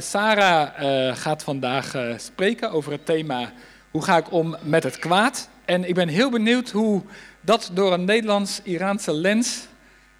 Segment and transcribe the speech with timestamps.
[0.00, 3.52] Sarah eh, gaat vandaag eh, spreken over het thema
[3.90, 5.48] hoe ga ik om met het kwaad.
[5.64, 7.02] En ik ben heel benieuwd hoe
[7.40, 9.66] dat door een Nederlands-Iraanse lens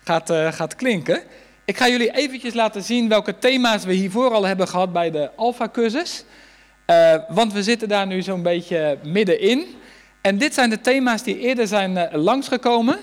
[0.05, 1.23] gaat, eh, gaat klinken.
[1.65, 5.31] Ik ga jullie eventjes laten zien welke thema's we hiervoor al hebben gehad bij de
[5.37, 6.25] Alpha-cursus.
[7.29, 9.67] Want we zitten daar nu zo'n beetje middenin.
[10.21, 12.99] En dit zijn de thema's die eerder zijn langsgekomen.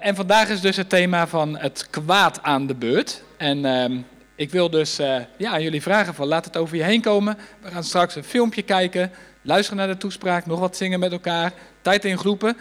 [0.00, 3.22] En vandaag is dus het thema van het kwaad aan de beurt.
[3.36, 3.98] En ehm,
[4.36, 7.38] ik wil dus eh, ja, aan jullie vragen van laat het over je heen komen.
[7.60, 11.52] We gaan straks een filmpje kijken, luisteren naar de toespraak, nog wat zingen met elkaar,
[11.82, 12.56] tijd in groepen.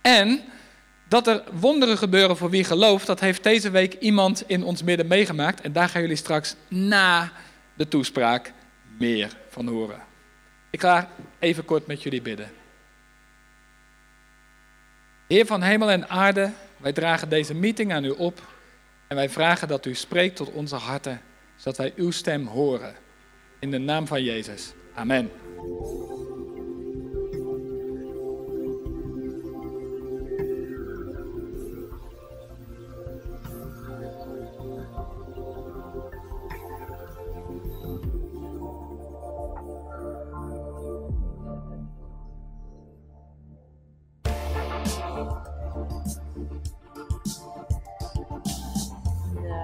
[0.00, 0.40] En
[1.08, 5.06] dat er wonderen gebeuren voor wie gelooft, dat heeft deze week iemand in ons midden
[5.06, 5.60] meegemaakt.
[5.60, 7.32] En daar gaan jullie straks na
[7.74, 8.52] de toespraak
[8.98, 10.02] meer van horen.
[10.70, 11.08] Ik ga
[11.38, 12.50] even kort met jullie bidden.
[15.28, 18.42] Heer van hemel en aarde, wij dragen deze meeting aan u op
[19.10, 21.20] en wij vragen dat u spreekt tot onze harten,
[21.56, 22.94] zodat wij uw stem horen.
[23.58, 24.72] In de naam van Jezus.
[24.94, 25.30] Amen.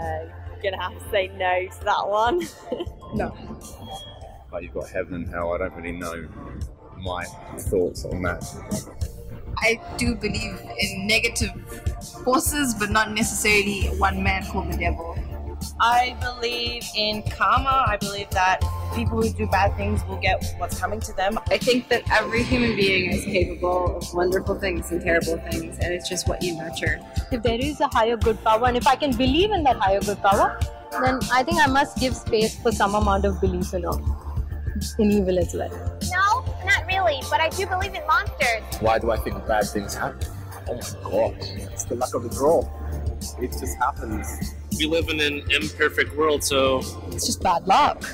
[0.06, 0.30] No,
[0.62, 2.42] gonna have to say no to that one.
[3.14, 3.34] No.
[4.52, 5.52] Like you've got heaven and hell.
[5.54, 6.28] I don't really know
[6.98, 7.24] my
[7.56, 8.44] thoughts on that.
[9.58, 11.50] I do believe in negative
[12.24, 15.16] forces, but not necessarily one man called the devil.
[15.80, 17.84] I believe in karma.
[17.86, 18.60] I believe that
[18.94, 21.38] people who do bad things will get what's coming to them.
[21.50, 25.92] I think that every human being is capable of wonderful things and terrible things, and
[25.92, 27.00] it's just what you nurture.
[27.30, 30.00] if there is a higher good power and if I can believe in that higher
[30.00, 30.58] good power,
[30.92, 33.84] then I think I must give space for some amount of belief in,
[34.98, 35.70] in evil as well.
[35.70, 38.62] No, not really, but I do believe in monsters.
[38.80, 40.28] Why do I think bad things happen?
[40.68, 42.62] Oh my god, it's the luck of the draw.
[43.40, 44.54] It just happens.
[44.78, 46.78] We live in an imperfect world, so
[47.12, 48.04] It's just bad luck.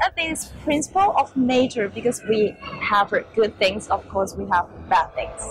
[0.00, 4.68] I think it's principle of nature because we have good things, of course we have
[4.88, 5.42] bad things.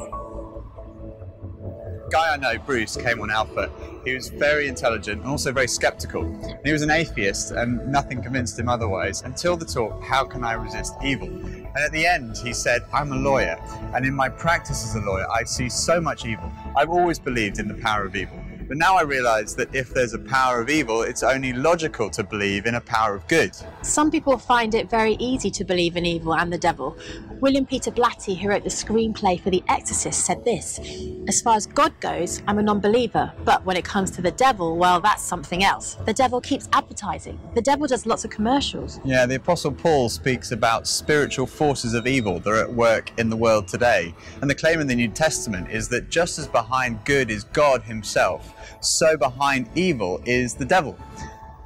[2.11, 3.71] guy I know, Bruce, came on Alpha.
[4.05, 6.23] He was very intelligent and also very skeptical.
[6.63, 10.53] He was an atheist, and nothing convinced him otherwise until the talk, How Can I
[10.53, 11.27] Resist Evil?
[11.27, 13.59] And at the end, he said, I'm a lawyer,
[13.95, 16.51] and in my practice as a lawyer, I see so much evil.
[16.77, 18.39] I've always believed in the power of evil.
[18.67, 22.23] But now I realize that if there's a power of evil, it's only logical to
[22.23, 23.55] believe in a power of good.
[23.83, 26.97] Some people find it very easy to believe in evil and the devil.
[27.41, 30.79] William Peter Blatty, who wrote the screenplay for The Exorcist, said this
[31.27, 34.31] As far as God goes, I'm a non believer, but when it comes to the
[34.31, 35.95] devil, well, that's something else.
[36.05, 38.99] The devil keeps advertising, the devil does lots of commercials.
[39.05, 43.29] Yeah, the Apostle Paul speaks about spiritual forces of evil that are at work in
[43.29, 44.15] the world today.
[44.41, 47.83] And the claim in the New Testament is that just as behind good is God
[47.83, 50.97] Himself, so behind evil is the devil.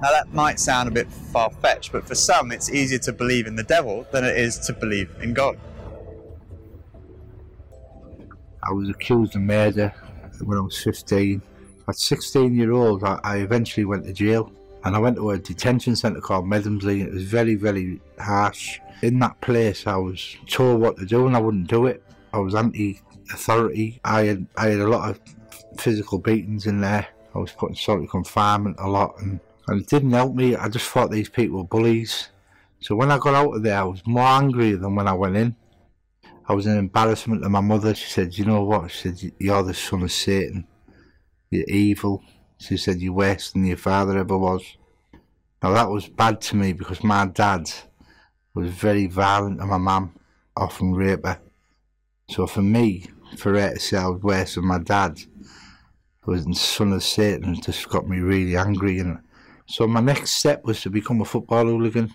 [0.02, 3.48] Now, that might sound a bit far fetched, but for some, it's easier to believe
[3.48, 5.60] in the devil than it is to believe in God.
[8.64, 9.94] I was accused of murder
[10.44, 11.42] when I was 15.
[11.88, 14.52] At 16 year old, I, eventually went to jail
[14.86, 17.02] and I went to a detention centre called Medhamsley.
[17.02, 18.80] It was very, very harsh.
[19.02, 22.04] In that place, I was told what to do and I wouldn't do it.
[22.32, 23.02] I was anti
[23.34, 24.00] authority.
[24.06, 25.20] I had, I had a lot of
[25.78, 27.08] physical beatings in there.
[27.34, 30.56] I was put in solitary confinement a lot and, and it didn't help me.
[30.56, 32.30] I just thought these people were bullies.
[32.82, 35.36] So when I got out of there, I was more angry than when I went
[35.36, 35.56] in.
[36.48, 37.94] I was an embarrassment to my mother.
[37.94, 38.90] She said, You know what?
[38.90, 40.66] She said, You're the son of Satan.
[41.52, 42.24] You're evil.
[42.58, 44.64] She said, You're worse than your father ever was.
[45.62, 47.70] Now that was bad to me because my dad
[48.56, 50.16] was very violent and my mum
[50.56, 51.40] often raped her.
[52.30, 53.06] So for me,
[53.38, 55.20] for her to say I was worse than my dad,
[56.26, 59.00] was the son of Satan, it just got me really angry.
[59.00, 59.20] And
[59.66, 62.14] so my next step was to become a football hooligan.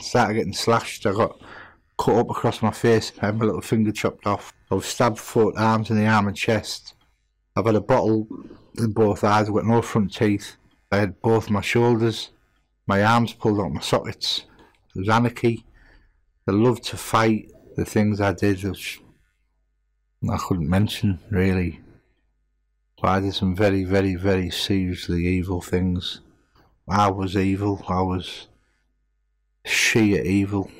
[0.00, 1.04] Started getting slashed.
[1.06, 1.40] I got
[1.98, 3.12] cut up across my face.
[3.20, 4.52] I had my little finger chopped off.
[4.70, 6.94] I was stabbed four arms in the arm and chest.
[7.54, 8.26] I've had a bottle
[8.78, 9.48] in both eyes.
[9.48, 10.56] I've got no front teeth.
[10.90, 12.30] I had both my shoulders,
[12.86, 14.44] my arms pulled out my sockets.
[14.94, 15.64] It was anarchy.
[16.46, 17.50] I loved to fight.
[17.76, 19.00] The things I did, which
[20.30, 21.80] I couldn't mention really.
[23.04, 26.20] I did some very, very, very seriously evil things.
[26.88, 27.84] I was evil.
[27.88, 28.46] I was
[29.64, 30.70] sheer evil.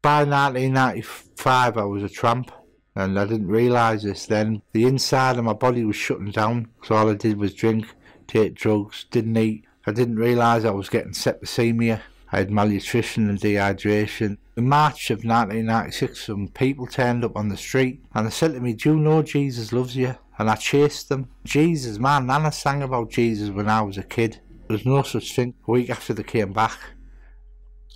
[0.00, 2.50] By 1995, I was a tramp,
[2.94, 4.62] and I didn't realise this then.
[4.72, 7.94] The inside of my body was shutting down, so all I did was drink,
[8.26, 9.64] take drugs, didn't eat.
[9.86, 12.00] I didn't realise I was getting septicemia.
[12.32, 14.38] I had malnutrition and dehydration.
[14.56, 18.60] In March of 1996, some people turned up on the street and they said to
[18.60, 20.14] me, Do you know Jesus loves you?
[20.38, 21.28] And I chased them.
[21.44, 24.40] Jesus, my nana sang about Jesus when I was a kid.
[24.68, 25.54] There was no such thing.
[25.66, 26.78] A week after they came back.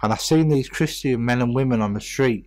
[0.02, 2.46] And I seen these Christian men and women on the street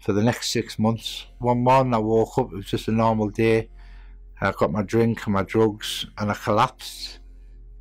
[0.00, 1.26] for the next six months.
[1.38, 3.68] One morning I woke up, it was just a normal day.
[4.40, 7.18] I got my drink and my drugs and I collapsed.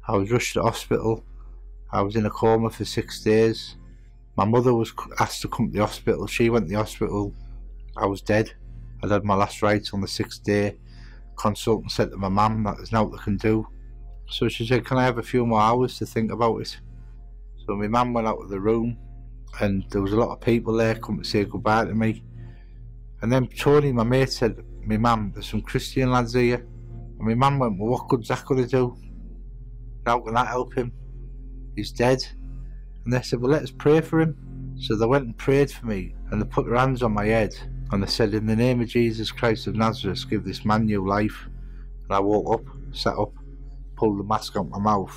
[0.05, 1.23] I was rushed to hospital.
[1.91, 3.77] I was in a coma for six days.
[4.35, 6.27] My mother was asked to come to the hospital.
[6.27, 7.33] She went to the hospital.
[7.95, 8.51] I was dead.
[9.01, 10.77] I'd had my last rites on the sixth day.
[11.39, 13.65] Consultant said to my mum that there's nothing I can do.
[14.29, 16.77] So she said, Can I have a few more hours to think about it?
[17.65, 18.97] So my mum went out of the room
[19.59, 22.23] and there was a lot of people there come to say goodbye to me.
[23.21, 26.65] And then Tony, my mate, said, My mum, there's some Christian lads here.
[27.17, 28.97] And my mum went, Well, what good's that going to do?
[30.05, 30.91] How can that help him?
[31.75, 32.25] He's dead.
[33.03, 34.75] And they said, Well, let us pray for him.
[34.79, 37.53] So they went and prayed for me, and they put their hands on my head,
[37.91, 41.05] and they said, In the name of Jesus Christ of Nazareth, give this man new
[41.05, 41.47] life.
[42.03, 43.33] And I woke up, sat up,
[43.95, 45.15] pulled the mask out my mouth.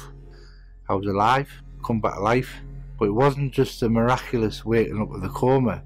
[0.88, 1.50] I was alive,
[1.84, 2.54] come back to life.
[2.98, 5.82] But it wasn't just a miraculous waking up of the coma.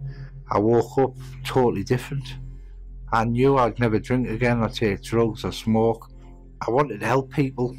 [0.51, 2.37] I woke up totally different.
[3.13, 6.11] I knew I'd never drink again or take drugs or smoke.
[6.67, 7.77] I wanted to help people.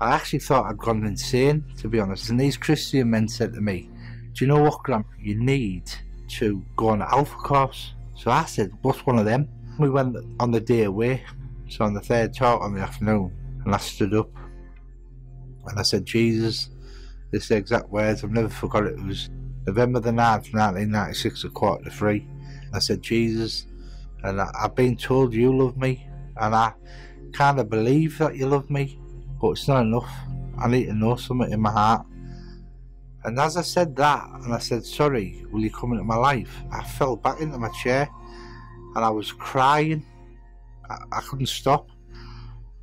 [0.00, 2.28] I actually thought I'd gone insane, to be honest.
[2.28, 3.88] And these Christian men said to me,
[4.32, 5.04] Do you know what, Graham?
[5.18, 5.90] You need
[6.28, 7.94] to go on Alpha course.
[8.14, 9.48] So I said, What's one of them?
[9.78, 11.24] We went on the day away.
[11.68, 13.32] So on the third talk on the afternoon,
[13.64, 14.30] and I stood up
[15.66, 16.70] and I said, Jesus,
[17.30, 18.98] this is the exact words, I've never forgot it.
[18.98, 19.30] It was
[19.66, 22.28] November the 9th, 1996, a quarter to three.
[22.72, 23.66] I said, Jesus,
[24.22, 26.06] and I, I've been told you love me,
[26.36, 26.74] and I
[27.32, 28.98] kind of believe that you love me,
[29.40, 30.10] but it's not enough.
[30.58, 32.06] I need to know something in my heart.
[33.24, 36.62] And as I said that, and I said, Sorry, will you come into my life?
[36.70, 38.08] I fell back into my chair
[38.94, 40.04] and I was crying.
[40.88, 41.90] I, I couldn't stop.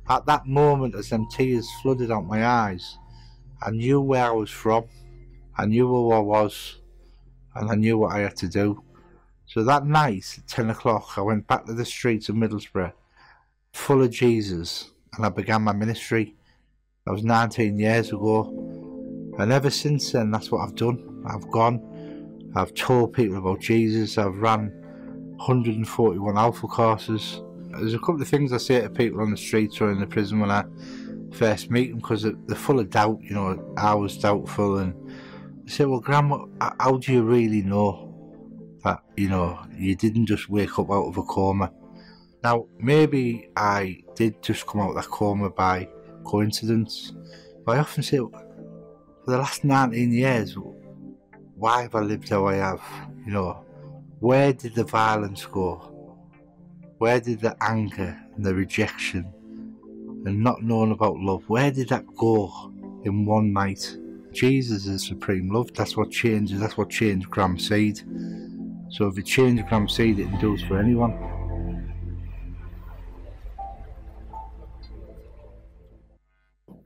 [0.08, 2.98] At that moment, as them tears flooded out my eyes,
[3.62, 4.84] I knew where I was from,
[5.56, 6.80] I knew who I was,
[7.54, 8.82] and I knew what I had to do.
[9.46, 12.92] So that night, at 10 o'clock, I went back to the streets of Middlesbrough,
[13.72, 16.34] full of Jesus, and I began my ministry.
[17.04, 18.71] That was 19 years ago.
[19.38, 21.24] And ever since then, that's what I've done.
[21.26, 24.70] I've gone, I've told people about Jesus, I've ran
[25.36, 27.40] 141 alpha courses.
[27.70, 30.06] There's a couple of things I say to people on the streets or in the
[30.06, 30.64] prison when I
[31.32, 34.78] first meet them because they're full of doubt, you know, I was doubtful.
[34.78, 34.94] And
[35.64, 36.44] they say, Well, Grandma,
[36.78, 38.14] how do you really know
[38.84, 41.72] that, you know, you didn't just wake up out of a coma?
[42.44, 45.88] Now, maybe I did just come out of that coma by
[46.24, 47.12] coincidence,
[47.64, 48.20] but I often say,
[49.24, 50.56] for the last 19 years,
[51.56, 52.82] why have I lived how I have?
[53.24, 53.64] You know,
[54.20, 55.76] where did the violence go?
[56.98, 59.32] Where did the anger and the rejection
[60.24, 62.72] and not knowing about love, where did that go
[63.04, 63.96] in one night?
[64.32, 65.72] Jesus is supreme love.
[65.74, 66.60] That's what changes.
[66.60, 67.98] That's what changed Graham Seed.
[68.88, 71.12] So if it changed Graham Seed, it can do it for anyone.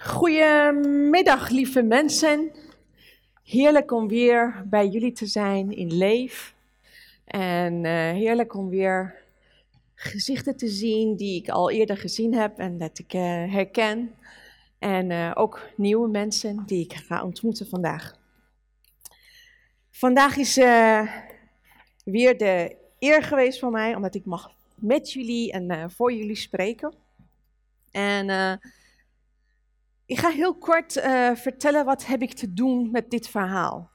[0.07, 2.51] Goedemiddag, lieve mensen.
[3.43, 6.55] Heerlijk om weer bij jullie te zijn in Leef.
[7.25, 9.15] En uh, heerlijk om weer
[9.95, 13.21] gezichten te zien die ik al eerder gezien heb en dat ik uh,
[13.53, 14.15] herken.
[14.79, 18.19] En uh, ook nieuwe mensen die ik ga ontmoeten vandaag.
[19.91, 20.55] Vandaag is
[22.05, 26.95] weer de eer geweest voor mij, omdat ik mag met jullie en voor jullie spreken.
[27.91, 28.59] En
[30.07, 33.91] ik ga heel kort uh, vertellen wat heb ik te doen met dit verhaal.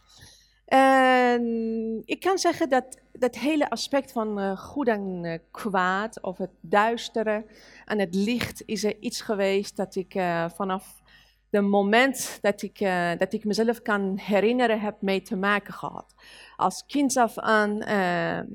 [0.66, 6.38] En ik kan zeggen dat dat hele aspect van uh, goed en uh, kwaad, of
[6.38, 7.46] het duistere
[7.86, 10.12] en het licht, is er iets geweest dat ik
[10.56, 11.02] vanaf
[11.50, 12.80] het moment dat ik,
[13.18, 16.14] dat ik mezelf kan herinneren heb mee te maken gehad.
[16.56, 17.84] Als kind af aan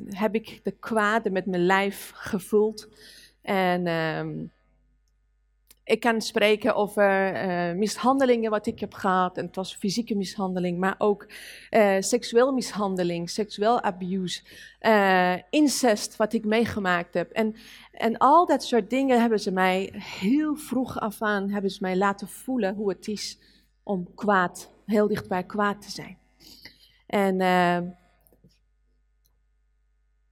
[0.09, 2.89] heb ik de kwade met mijn lijf gevoeld.
[3.43, 4.45] En ehm,
[5.87, 9.39] ik kan spreken over uh, mishandelingen wat ik heb gehad.
[9.39, 11.27] En het was fysieke mishandeling, maar ook
[11.71, 14.43] uh, seksueel mishandeling, seksueel abuse,
[14.81, 17.31] uh, incest wat ik meegemaakt heb.
[17.31, 17.55] En,
[17.93, 21.97] en al dat soort dingen hebben ze mij heel vroeg af aan hebben ze mij
[21.97, 23.39] laten voelen hoe het is
[23.83, 26.19] om kwaad, heel dichtbij kwaad te zijn.
[27.07, 27.41] En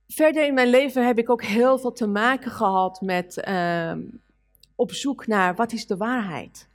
[0.06, 4.00] verder in mijn leven heb ik ook heel veel te maken gehad met ehm,
[4.74, 6.68] op zoek naar wat is de waarheid.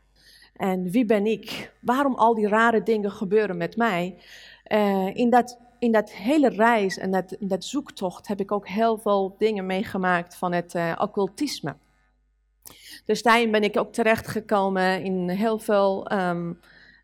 [0.55, 1.73] En wie ben ik?
[1.79, 4.17] Waarom al die rare dingen gebeuren met mij?
[4.63, 8.67] Eh, in, dat, in dat hele reis en dat, in dat zoektocht heb ik ook
[8.67, 11.75] heel veel dingen meegemaakt van het uh, occultisme.
[13.05, 16.59] Dus daarin ben ik ook terechtgekomen in heel veel um,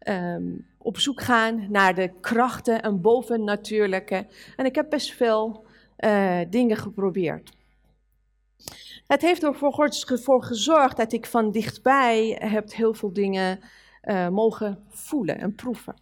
[0.07, 4.27] um, op zoek gaan naar de krachten en bovennatuurlijke.
[4.55, 5.65] En ik heb best veel
[5.99, 7.51] uh, dingen geprobeerd.
[9.07, 13.59] Het heeft ervoor gezorgd dat ik van dichtbij heb heel veel dingen
[14.03, 15.95] uh, mogen voelen en proeven.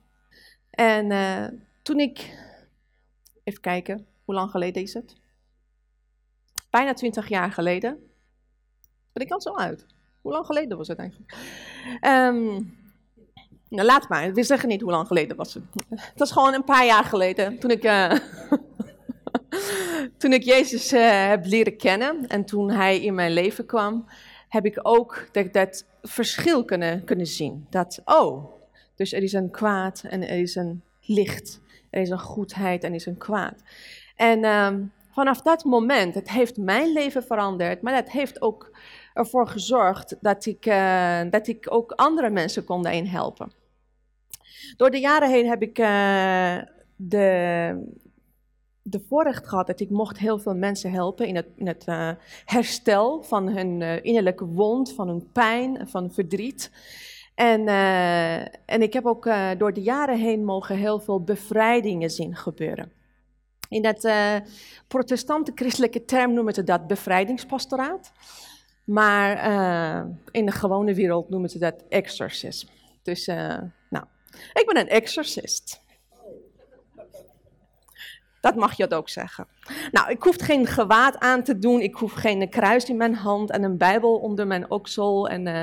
[0.69, 1.48] En uh,
[1.81, 2.38] toen ik,
[3.43, 5.15] even kijken, hoe lang geleden is het?
[6.69, 8.12] Bijna twintig jaar geleden.
[9.13, 9.86] Ben ik al zo uit?
[10.22, 11.36] Hoe lang geleden was het eigenlijk?
[12.01, 12.81] Um,
[13.69, 14.33] nou, laat maar.
[14.33, 15.63] We zeggen niet hoe lang geleden was het.
[15.89, 17.60] Het was gewoon een paar jaar geleden.
[17.60, 18.12] Toen ik, uh,
[20.17, 24.05] toen ik Jezus uh, heb leren kennen en toen hij in mijn leven kwam,
[24.50, 27.67] heb ik ook dat, dat verschil kunnen, kunnen zien.
[27.69, 28.51] Dat, oh,
[28.95, 31.62] dus er is een kwaad en er is een licht.
[31.89, 33.63] Er is een goedheid en er is een kwaad.
[34.15, 38.77] En um, vanaf dat moment, het heeft mijn leven veranderd, maar het heeft ook
[39.13, 43.51] ervoor gezorgd dat ik, uh, dat ik ook andere mensen kon daarin helpen.
[44.77, 46.57] Door de jaren heen heb ik uh,
[46.95, 47.95] de,
[48.84, 52.12] de voorrecht gehad dat ik mocht heel veel mensen helpen in het, het uh,
[52.46, 56.72] herstel van hun uh, innerlijke wond, van hun pijn, van verdriet.
[57.36, 57.68] En,
[58.66, 62.92] en ik heb ook door de jaren heen mogen heel veel bevrijdingen zien gebeuren.
[63.70, 64.10] In dat
[64.88, 68.12] protestante-christelijke term noemen ze dat bevrijdingspastoraat.
[68.84, 69.36] Maar
[70.32, 72.72] in de gewone wereld noemen ze dat exorcisme.
[73.04, 73.25] Dus
[73.90, 74.06] nou,
[74.54, 75.83] ik ben een exorcist.
[78.43, 79.47] Dat mag je het ook zeggen.
[79.91, 81.81] Nou, ik hoef geen gewaad aan te doen.
[81.81, 85.62] Ik hoef geen kruis in mijn hand en een bijbel onder mijn oksel en, uh,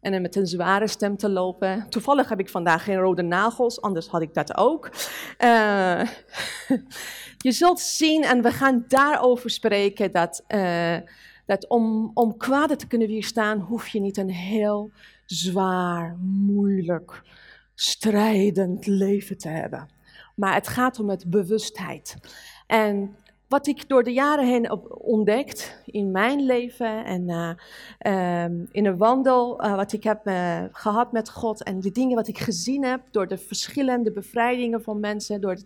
[0.00, 1.86] en met een zware stem te lopen.
[1.88, 4.90] Toevallig heb ik vandaag geen rode nagels, anders had ik dat ook.
[5.38, 6.02] Uh,
[7.46, 10.96] je zult zien, en we gaan daarover spreken, dat, uh,
[11.46, 14.90] dat om, om kwade te kunnen weerstaan, hoef je niet een heel
[15.26, 17.22] zwaar, moeilijk
[17.74, 19.98] strijdend leven te hebben.
[20.40, 22.16] Maar het gaat om het bewustheid.
[22.66, 23.16] En
[23.48, 28.86] wat ik door de jaren heen heb ontdekt in mijn leven en uh, um, in
[28.86, 32.38] een wandel uh, wat ik heb uh, gehad met God en de dingen wat ik
[32.38, 35.64] gezien heb door de verschillende bevrijdingen van mensen, door de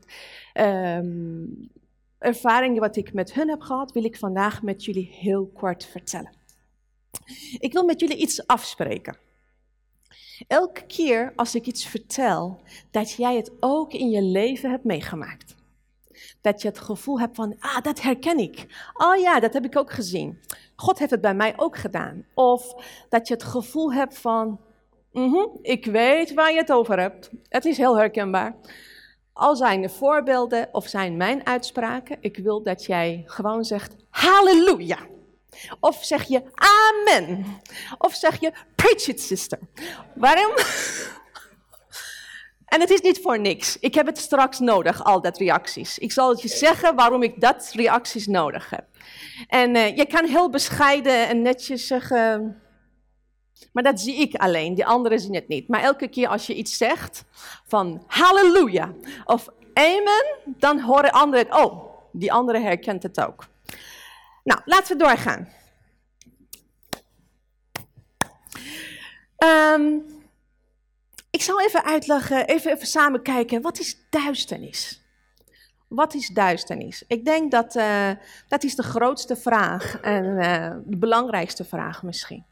[0.62, 1.71] um,
[2.19, 6.33] ervaringen wat ik met hun heb gehad, wil ik vandaag met jullie heel kort vertellen.
[7.59, 9.24] Ik wil met jullie iets afspreken.
[10.47, 15.54] Elke keer als ik iets vertel, dat jij het ook in je leven hebt meegemaakt.
[16.40, 18.66] Dat je het gevoel hebt van, ah, dat herken ik.
[18.94, 20.40] Oh ja, dat heb ik ook gezien.
[20.76, 22.26] God heeft het bij mij ook gedaan.
[22.35, 22.75] Of
[23.09, 24.61] dat je het gevoel hebt van,
[25.12, 27.30] mm -hmm, ik weet waar je het over hebt.
[27.49, 28.56] Het is heel herkenbaar.
[29.33, 34.99] Al zijn er voorbeelden of zijn mijn uitspraken, ik wil dat jij gewoon zegt, halleluja.
[35.80, 37.61] Of zeg je amen.
[37.99, 39.58] Of zeg je preach it sister.
[40.14, 40.52] Waarom?
[42.75, 43.78] En het is niet voor niks.
[43.78, 45.99] Ik heb het straks nodig, al dat reacties.
[45.99, 48.84] Ik zal het je zeggen waarom ik dat reacties nodig heb.
[49.49, 52.62] En uh, je kan heel bescheiden en netjes zeggen,
[53.73, 55.68] maar dat zie ik alleen, die anderen zien het niet.
[55.68, 57.25] Maar elke keer als je iets zegt
[57.66, 58.92] van halleluja
[59.25, 63.46] of amen, dan horen anderen het, oh, die andere herkent het ook.
[64.44, 65.48] Nou, laten we doorgaan.
[69.44, 70.04] Um,
[71.30, 75.02] ik zal even uitleggen, even, even samen kijken, wat is duisternis?
[75.88, 77.04] Wat is duisternis?
[77.06, 78.10] Ik denk dat uh,
[78.48, 82.44] dat is de grootste vraag en uh, de belangrijkste vraag misschien.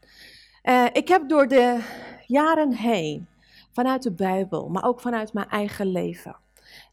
[0.63, 1.79] Uh, ik heb door de
[2.27, 3.27] jaren heen,
[3.71, 6.35] vanuit de Bijbel, maar ook vanuit mijn eigen leven,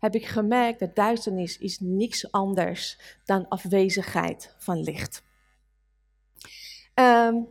[0.01, 5.23] heb ik gemerkt dat duisternis is niks anders dan afwezigheid van licht.
[6.95, 7.49] Um,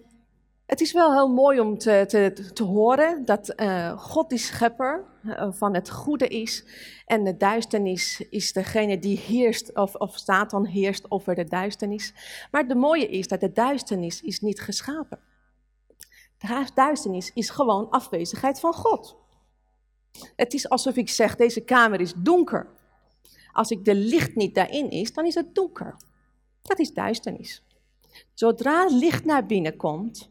[0.66, 5.04] het is wel heel mooi om te, te, te horen dat uh, God die schepper
[5.24, 6.66] uh, van het goede is
[7.06, 12.14] en de duisternis is degene die heerst of, of Satan heerst over de duisternis.
[12.52, 15.20] Maar het mooie is dat de duisternis is niet geschapen.
[16.38, 19.18] De duisternis is gewoon afwezigheid van God.
[20.36, 22.68] Het is alsof ik zeg, deze kamer is donker.
[23.52, 25.96] Als ik de licht niet daarin is, dan is het donker.
[26.62, 27.64] Dat is duisternis.
[28.34, 30.30] Zodra licht naar binnen komt,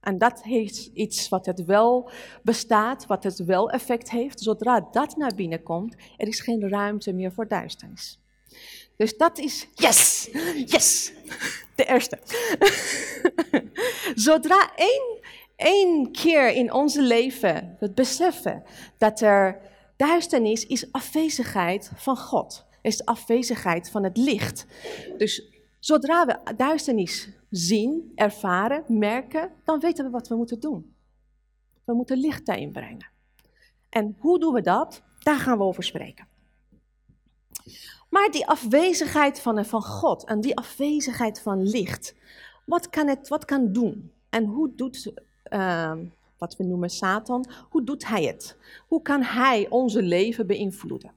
[0.00, 2.10] en dat heeft iets wat het wel
[2.42, 4.40] bestaat, wat het wel effect heeft.
[4.40, 8.18] Zodra dat naar binnen komt, er is geen ruimte meer voor duisternis.
[8.96, 10.28] Dus dat is, yes,
[10.66, 11.12] yes,
[11.74, 12.18] de eerste.
[14.24, 15.18] Zodra één,
[15.64, 18.62] één keer in onze leven het beseffen
[18.98, 19.60] dat er
[19.96, 24.66] duisternis is afwezigheid van God, is afwezigheid van het licht.
[25.18, 30.94] Dus zodra we duisternis zien, ervaren, merken, dan weten we wat we moeten doen.
[31.84, 33.06] We moeten licht daarin brengen.
[33.88, 35.02] En hoe doen we dat?
[35.18, 36.28] Daar gaan we over spreken.
[38.10, 42.14] Maar die afwezigheid van, van God en die afwezigheid van licht,
[42.66, 44.12] wat kan het wat kan doen?
[44.30, 45.12] En hoe doet,
[45.52, 45.92] uh,
[46.38, 48.56] wat we noemen Satan, hoe doet hij het?
[48.86, 51.12] Hoe kan hij onze leven beïnvloeden?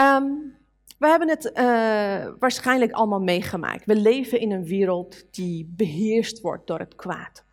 [0.00, 0.56] Um,
[0.98, 3.84] we hebben het uh, waarschijnlijk allemaal meegemaakt.
[3.84, 7.44] We leven in een wereld die beheerst wordt door het kwaad.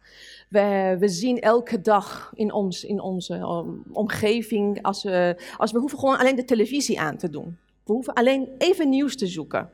[0.50, 3.46] We, we zien elke dag in, ons, in onze
[3.92, 7.58] omgeving, als we, als we hoeven gewoon alleen de televisie aan te doen.
[7.84, 9.70] We hoeven alleen even nieuws te zoeken.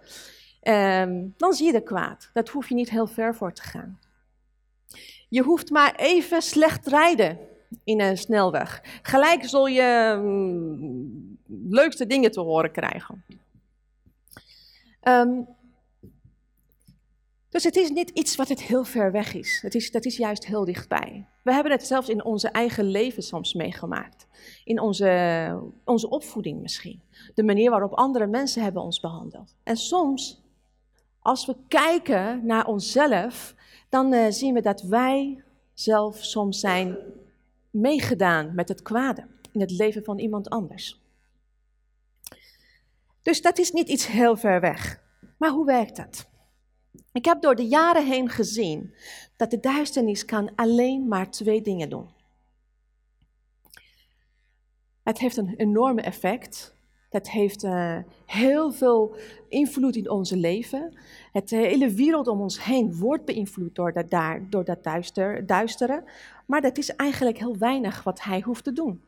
[0.64, 2.30] Um, dan zie je de kwaad.
[2.34, 4.00] Dat hoef je niet heel ver voor te gaan.
[5.30, 7.40] Je hoeft maar even slecht rijden
[7.84, 8.82] in een snelweg.
[9.02, 11.40] Gelijk zul je um,
[11.70, 13.24] leukste dingen te horen krijgen.
[15.04, 15.48] Um,
[17.50, 19.60] dus het is niet iets wat het heel ver weg is.
[19.62, 19.92] Het is.
[19.92, 21.28] Dat is juist heel dichtbij.
[21.44, 24.28] We hebben het zelfs in onze eigen leven soms meegemaakt.
[24.64, 27.02] In onze, onze opvoeding misschien.
[27.36, 29.56] De manier waarop andere mensen hebben ons behandeld.
[29.64, 30.42] En soms,
[31.20, 33.56] als we kijken naar onszelf,
[33.90, 36.98] dan uh, zien we dat wij zelf soms zijn
[37.70, 41.02] meegedaan met het kwade in het leven van iemand anders.
[43.22, 45.02] Dus dat is niet iets heel ver weg.
[45.38, 46.28] Maar hoe werkt dat?
[47.12, 48.94] Ik heb door de jaren heen gezien
[49.36, 52.10] dat de duisternis kan alleen maar twee dingen doen.
[55.04, 56.77] Het heeft een enorme effect.
[57.18, 59.16] Het heeft uh, heel veel
[59.50, 60.98] invloed in ons leven.
[61.32, 66.04] Het hele wereld om ons heen wordt beïnvloed door dat, daar, door dat duister, duisteren.
[66.46, 69.02] Maar dat is eigenlijk heel weinig wat hij hoeft te doen.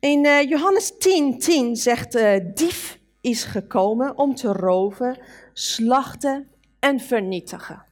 [0.00, 5.18] In uh, Johannes 10, 10 zegt uh, dief is gekomen om te roven,
[5.52, 7.84] slachten en vernietigen.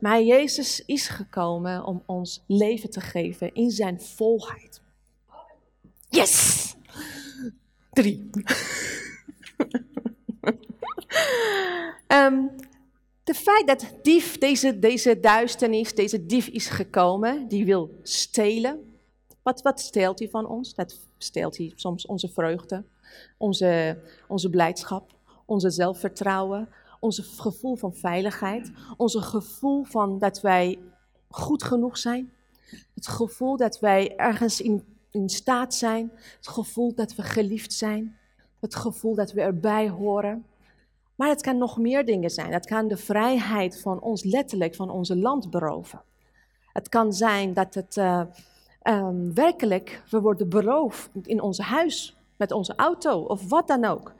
[0.00, 4.80] Maar Jezus is gekomen om ons leven te geven in zijn volheid.
[6.08, 6.74] Yes!
[7.94, 8.30] Drie.
[12.08, 12.50] um,
[13.24, 18.98] de feit dat dief, deze, deze duisternis, deze dief is gekomen, die wil stelen.
[19.42, 20.74] Wat, wat steelt hij van ons?
[20.74, 22.84] Dat steelt hij soms onze vreugde,
[23.36, 25.10] onze, onze blijdschap,
[25.44, 26.68] onze zelfvertrouwen,
[27.00, 30.78] onze gevoel van veiligheid, onze gevoel van dat wij
[31.28, 32.32] goed genoeg zijn,
[32.94, 38.18] het gevoel dat wij ergens in, in staat zijn, het gevoel dat we geliefd zijn,
[38.60, 40.46] het gevoel dat we erbij horen.
[41.14, 42.52] Maar het kan nog meer dingen zijn.
[42.52, 46.02] Het kan de vrijheid van ons letterlijk, van onze land beroven.
[46.72, 48.22] Het kan zijn dat het uh,
[48.82, 54.14] um, werkelijk, we worden beroofd in ons huis, met onze auto of wat dan ook.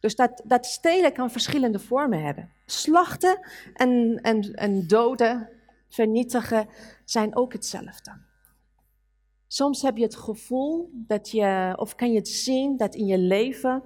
[0.00, 2.50] Dus dat, dat stelen kan verschillende vormen hebben.
[2.66, 3.40] Slachten
[3.74, 5.48] en, en, en doden,
[5.88, 6.68] vernietigen,
[7.04, 8.28] zijn ook hetzelfde.
[9.52, 13.18] Soms heb je het gevoel dat je, of kan je het zien dat in je
[13.18, 13.82] leven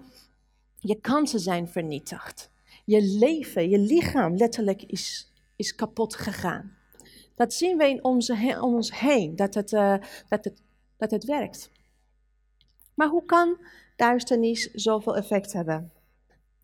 [0.79, 2.50] je kansen zijn vernietigd.
[2.85, 6.77] Je leven, je lichaam letterlijk is, is kapot gegaan.
[7.35, 9.96] Dat zien we in onze, om ons heen, dat het, uh,
[10.29, 10.62] dat, het,
[10.96, 11.70] dat het werkt.
[12.94, 13.59] Maar hoe kan
[13.96, 15.92] duisternis zoveel effect hebben?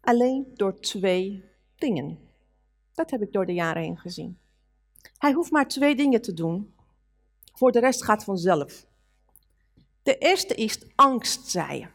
[0.00, 2.18] Alleen door twee dingen.
[2.94, 4.38] Dat heb ik door de jaren heen gezien.
[5.18, 6.74] Hij hoeft maar twee dingen te doen.
[7.52, 8.88] Voor de rest gaat vanzelf.
[10.02, 11.90] De eerste is angst zaaien.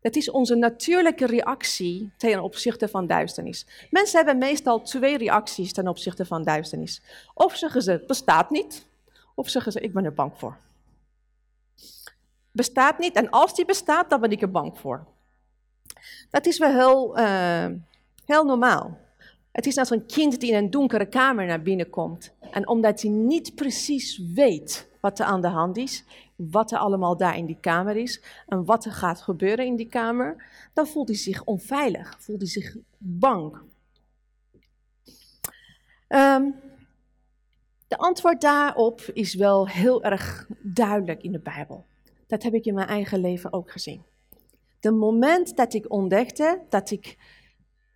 [0.00, 3.66] Het is onze natuurlijke reactie ten opzichte van duisternis.
[3.90, 7.02] Mensen hebben meestal twee reacties ten opzichte van duisternis.
[7.34, 8.86] Of zeggen ze, het bestaat niet,
[9.34, 10.56] of zeggen ze, ik ben er bang voor.
[12.50, 15.06] Bestaat niet, en als die bestaat, dan ben ik er bang voor.
[16.30, 17.66] Dat is wel heel, uh,
[18.24, 18.98] heel normaal.
[19.52, 22.32] Het is als een kind die in een donkere kamer naar binnen komt.
[22.50, 26.04] En omdat hij niet precies weet wat er aan de hand is,
[26.36, 29.88] wat er allemaal daar in die kamer is en wat er gaat gebeuren in die
[29.88, 33.56] kamer, dan voelt hij zich onveilig, voelt hij zich bang.
[36.08, 36.54] Um,
[37.88, 41.84] de antwoord daarop is wel heel erg duidelijk in de Bijbel.
[42.26, 44.02] Dat heb ik in mijn eigen leven ook gezien.
[44.80, 47.16] De moment dat ik ontdekte dat ik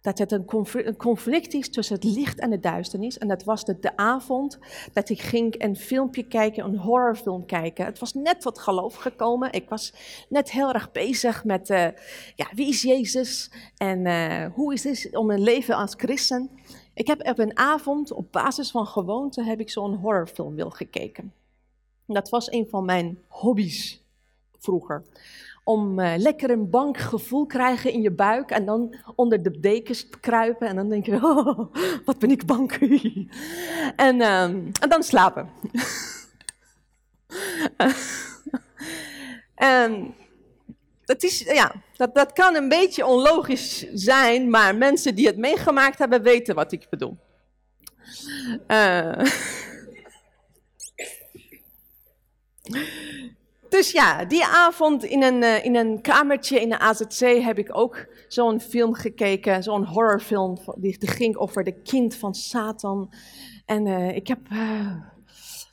[0.09, 3.19] dat het een conflict is tussen het licht en de duisternis.
[3.19, 4.59] En dat was de, de avond
[4.93, 7.85] dat ik ging een filmpje kijken, een horrorfilm kijken.
[7.85, 9.53] Het was net tot geloof gekomen.
[9.53, 9.93] Ik was
[10.29, 11.87] net heel erg bezig met uh,
[12.35, 16.51] ja, wie is Jezus en uh, hoe is het om een leven als christen.
[16.95, 21.33] Ik heb op een avond, op basis van gewoonte, heb ik zo'n horrorfilm wil gekeken.
[22.07, 24.03] Dat was een van mijn hobby's
[24.59, 25.03] vroeger.
[25.69, 30.69] Om uh, lekker een bankgevoel krijgen in je buik en dan onder de dekens kruipen
[30.69, 32.73] en dan denk je, oh, wat ben ik bang.
[33.97, 35.51] en, um, en dan slapen.
[39.55, 40.15] en
[41.05, 45.99] dat, is, ja, dat, dat kan een beetje onlogisch zijn, maar mensen die het meegemaakt
[45.99, 47.17] hebben weten wat ik bedoel.
[48.69, 49.25] Uh,
[53.69, 57.77] dus ja, die avond in een, uh, in een kamertje in de AZC heb ik
[57.77, 63.13] ook zo'n film gekeken, zo'n horrorfilm, die, ging over de kind van Satan.
[63.67, 64.41] En uh, ik heb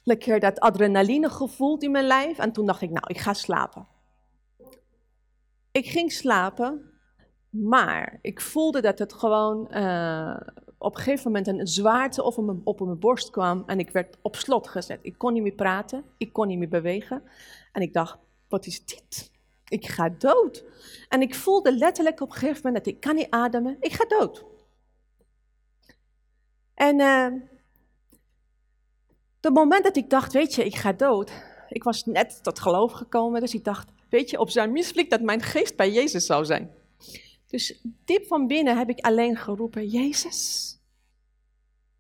[0.04, 3.88] lekker dat adrenaline gevoeld in mijn lijf en toen dacht ik, nou, ik ga slapen.
[5.72, 6.92] Ik ging slapen,
[7.50, 9.62] maar ik voelde dat het gewoon
[10.78, 14.36] op een gegeven moment een zwaarte op op mijn borst kwam en ik werd op
[14.36, 15.00] slot gezet.
[15.02, 17.24] Ik kon niet meer praten, ik kon niet meer bewegen
[17.76, 19.32] en ik dacht, wat is dit?
[19.68, 20.64] Ik ga dood.
[21.10, 24.06] En ik voelde letterlijk op een gegeven moment dat ik kan niet ademen, ik ga
[24.06, 24.46] dood.
[26.74, 27.28] En uh,
[29.42, 31.32] het moment dat ik dacht, weet je, ik ga dood,
[31.70, 35.22] ik was net tot geloof gekomen, dus ik dacht, weet je, op zijn misblik dat
[35.22, 36.72] mijn geest bij Jezus zou zijn.
[37.48, 40.72] Dus diep van binnen heb ik alleen geroepen, Jezus.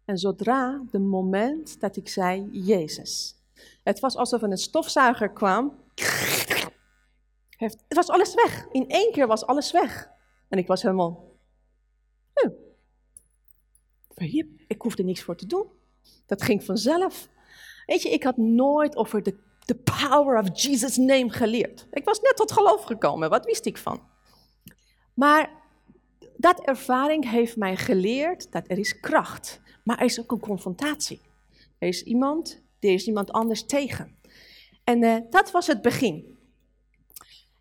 [0.05, 3.35] En zodra de moment dat ik zei, Jezus.
[3.85, 5.83] Het was alsof er een stofzuiger kwam.
[7.57, 8.67] Het was alles weg.
[8.71, 10.09] In één keer was alles weg.
[10.49, 11.33] En ik was helemaal...
[14.67, 15.67] Ik hoefde niks voor te doen.
[16.25, 17.27] Dat ging vanzelf.
[17.85, 21.87] Weet je, ik had nooit over de the power of Jesus' name geleerd.
[21.91, 24.01] Ik was net tot geloof gekomen, wat wist ik van?
[25.13, 25.49] Maar
[26.37, 31.21] dat ervaring heeft mij geleerd dat er is kracht, maar er is ook een confrontatie.
[31.77, 34.15] Er is iemand, er is iemand anders tegen.
[34.83, 36.37] En uh, dat was het begin.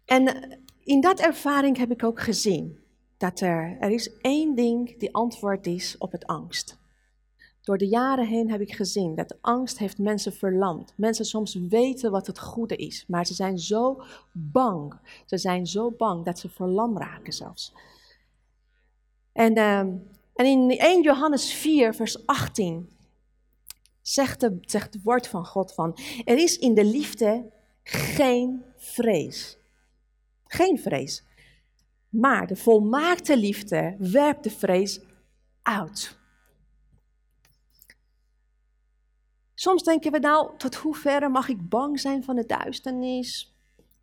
[0.05, 2.79] En uh, in dat ervaring heb ik ook gezien
[3.17, 6.79] dat er, er is één ding die antwoord is op het angst.
[7.63, 10.93] Door de jaren heen heb ik gezien dat angst heeft mensen verlamd.
[10.97, 14.95] Mensen soms weten wat het goede is, maar ze zijn zo bang.
[15.27, 17.73] Ze zijn zo bang dat ze verlam raken zelfs.
[19.33, 20.03] En, uh, en
[20.35, 22.89] in 1 Johannes 4, vers 18
[24.07, 29.59] zegt, zegt het woord van God van, er is in de liefde geen vrees.
[30.45, 31.25] Geen vrees.
[32.09, 35.01] Maar de volmaakte liefde werpt de vrees
[35.62, 36.19] uit.
[39.55, 43.55] Soms denken we nou, tot hoeverre mag ik bang zijn van de duisternis?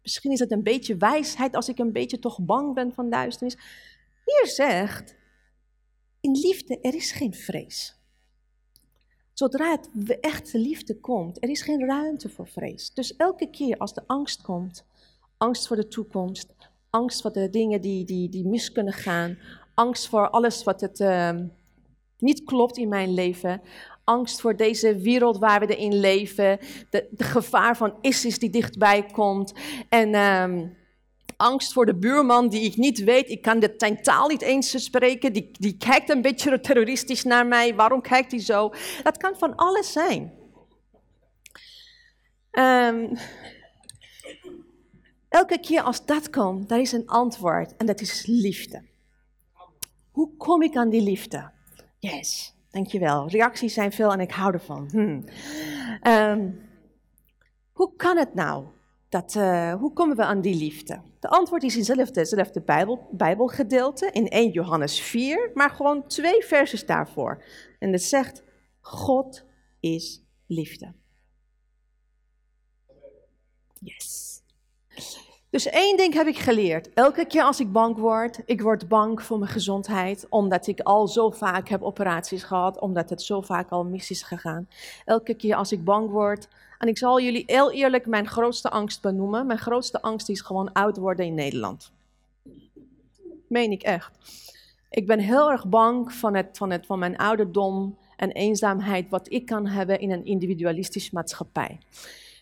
[0.01, 3.57] Misschien is het een beetje wijsheid als ik een beetje toch bang ben van duisternis.
[4.25, 5.15] Hier zegt,
[6.19, 8.00] in liefde, er is geen vrees.
[9.33, 12.93] Zodra het echte liefde komt, er is geen ruimte voor vrees.
[12.93, 14.85] Dus elke keer als de angst komt,
[15.37, 16.53] angst voor de toekomst,
[16.89, 19.37] angst voor de dingen die, die, die mis kunnen gaan,
[19.73, 21.29] angst voor alles wat het uh,
[22.17, 23.61] niet klopt in mijn leven,
[24.03, 29.53] angst voor deze wereld waar we in leven, de, gevaar van ISIS die dichtbij komt
[29.89, 30.75] en um,
[31.41, 34.83] angst voor de buurman die ik niet weet, ik kan de zijn taal niet eens
[34.83, 38.73] spreken, die, die kijkt een beetje terroristisch naar mij, waarom kijkt hij zo?
[39.03, 40.33] Dat kan van alles zijn.
[42.51, 43.17] Um,
[45.29, 48.89] elke keer als dat komt, daar is een antwoord en dat is liefde.
[50.11, 51.51] Hoe kom ik aan die liefde?
[51.99, 52.53] Yes.
[52.71, 53.29] Dankjewel.
[53.29, 54.89] Reacties zijn veel en ik hou ervan.
[54.91, 55.25] Hmm.
[57.71, 58.65] Hoe kan het nou?
[59.09, 61.01] Dat, uh, hoe komen we aan die liefde?
[61.21, 66.87] De antwoord is in hetzelfde Bijbel, Bijbelgedeelte, in 1 Johannes 4, maar gewoon twee versen
[66.87, 67.43] daarvoor.
[67.79, 68.43] En het zegt,
[68.79, 69.45] God
[69.79, 70.93] is liefde.
[73.79, 74.41] Yes.
[75.49, 76.93] Dus één ding heb ik geleerd.
[76.93, 81.07] Elke keer als ik bang word, ik word bang voor mijn gezondheid, omdat ik al
[81.07, 84.67] zo vaak heb operaties gehad, omdat het zo vaak al mis is gegaan.
[85.05, 86.47] Elke keer als ik bang word,
[86.81, 89.45] en ik zal jullie heel eerlijk mijn grootste angst benoemen.
[89.45, 91.91] Mijn grootste angst is gewoon oud worden in Nederland.
[93.47, 94.11] Meen ik echt.
[94.89, 99.31] Ik ben heel erg bang van, het, van, het, van mijn ouderdom en eenzaamheid wat
[99.31, 101.79] ik kan hebben in een individualistische maatschappij.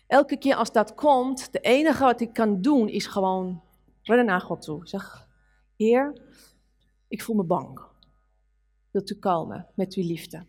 [0.06, 3.62] Elke keer als dat komt, de enige wat ik kan doen is gewoon
[4.02, 4.88] rennen naar God toe.
[4.88, 5.26] Zeg,
[5.76, 6.12] Heer,
[7.08, 7.80] ik voel me bang.
[8.90, 10.44] Wilt u komen met uw liefde?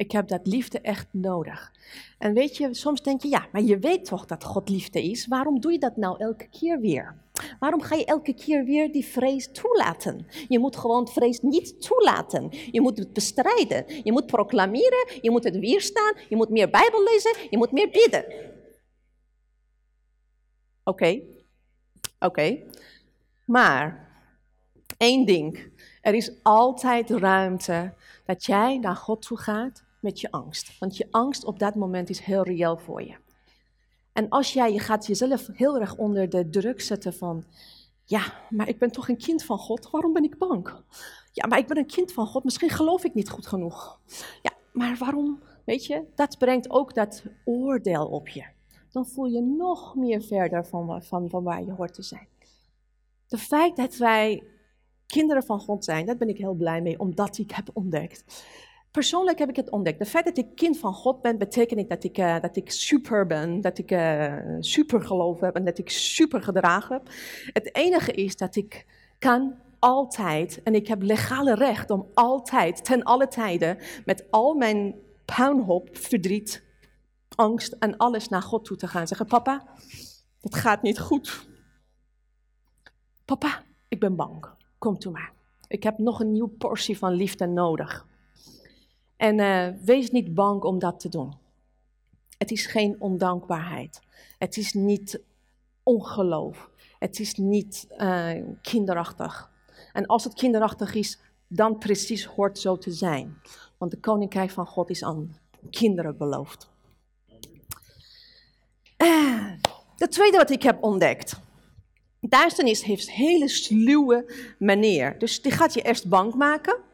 [0.00, 1.72] Ik heb dat liefde echt nodig.
[2.18, 5.26] En weet je, soms denk je, ja, maar je weet toch dat God liefde is.
[5.26, 7.14] Waarom doe je dat nou elke keer weer?
[7.58, 10.26] Waarom ga je elke keer weer die vrees toelaten?
[10.48, 12.48] Je moet gewoon vrees niet toelaten.
[12.70, 13.84] Je moet het bestrijden.
[14.04, 15.08] Je moet proclameren.
[15.20, 16.14] Je moet het weerstaan.
[16.28, 17.36] Je moet meer Bijbel lezen.
[17.50, 18.24] Je moet meer bidden.
[20.84, 21.20] Oké,
[22.18, 22.58] oké.
[23.44, 24.08] Maar
[24.96, 25.72] één ding.
[26.00, 30.78] Er is altijd ruimte dat jij naar God toe gaat met je angst.
[30.78, 33.16] Want je angst op dat moment is heel reëel voor je.
[34.12, 37.44] En als jij je gaat jezelf heel erg onder de druk zetten van,
[38.04, 40.72] ja, maar ik ben toch een kind van God, waarom ben ik bang?
[41.32, 44.00] Ja, maar ik ben een kind van God, misschien geloof ik niet goed genoeg.
[44.42, 45.42] Ja, maar waarom?
[45.64, 48.44] Weet je, dat brengt ook dat oordeel op je.
[48.90, 52.28] Dan voel je nog meer verder van, van, van waar je hoort te zijn.
[53.28, 54.42] De feit dat wij
[55.06, 58.44] kinderen van God zijn, daar ben ik heel blij mee, omdat ik heb ontdekt.
[58.90, 59.98] Persoonlijk heb ik het ontdekt.
[59.98, 62.70] Het feit dat ik kind van God ben, betekent niet dat ik, uh, dat ik
[62.70, 67.08] super ben, dat ik uh, super geloof heb en dat ik super gedragen heb.
[67.52, 68.86] Het enige is dat ik
[69.18, 74.94] kan altijd, en ik heb legale recht om altijd, ten alle tijden, met al mijn
[75.24, 76.64] puinhoop, verdriet,
[77.36, 79.06] angst en alles naar God toe te gaan.
[79.06, 79.66] Zeggen, papa,
[80.40, 81.48] het gaat niet goed.
[83.24, 84.46] Papa, ik ben bang.
[84.78, 85.32] Kom toe maar.
[85.68, 88.08] Ik heb nog een nieuwe portie van liefde nodig.
[89.20, 91.34] En uh, wees niet bang om dat te doen.
[92.38, 94.00] Het is geen ondankbaarheid.
[94.38, 95.20] Het is niet
[95.82, 96.70] ongeloof.
[96.98, 98.30] Het is niet uh,
[98.62, 99.50] kinderachtig.
[99.92, 103.40] En als het kinderachtig is, dan precies hoort zo te zijn.
[103.78, 105.36] Want de koninkrijk van God is aan
[105.70, 106.70] kinderen beloofd.
[108.98, 109.52] Uh,
[109.96, 111.40] de tweede wat ik heb ontdekt.
[112.20, 115.18] Duisternis heeft een hele sluwe manier.
[115.18, 116.88] Dus die gaat je eerst bang maken.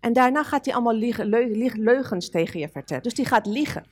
[0.00, 1.28] En daarna gaat hij allemaal liegen,
[1.80, 3.02] leugens tegen je vertellen.
[3.02, 3.86] Dus die gaat liegen.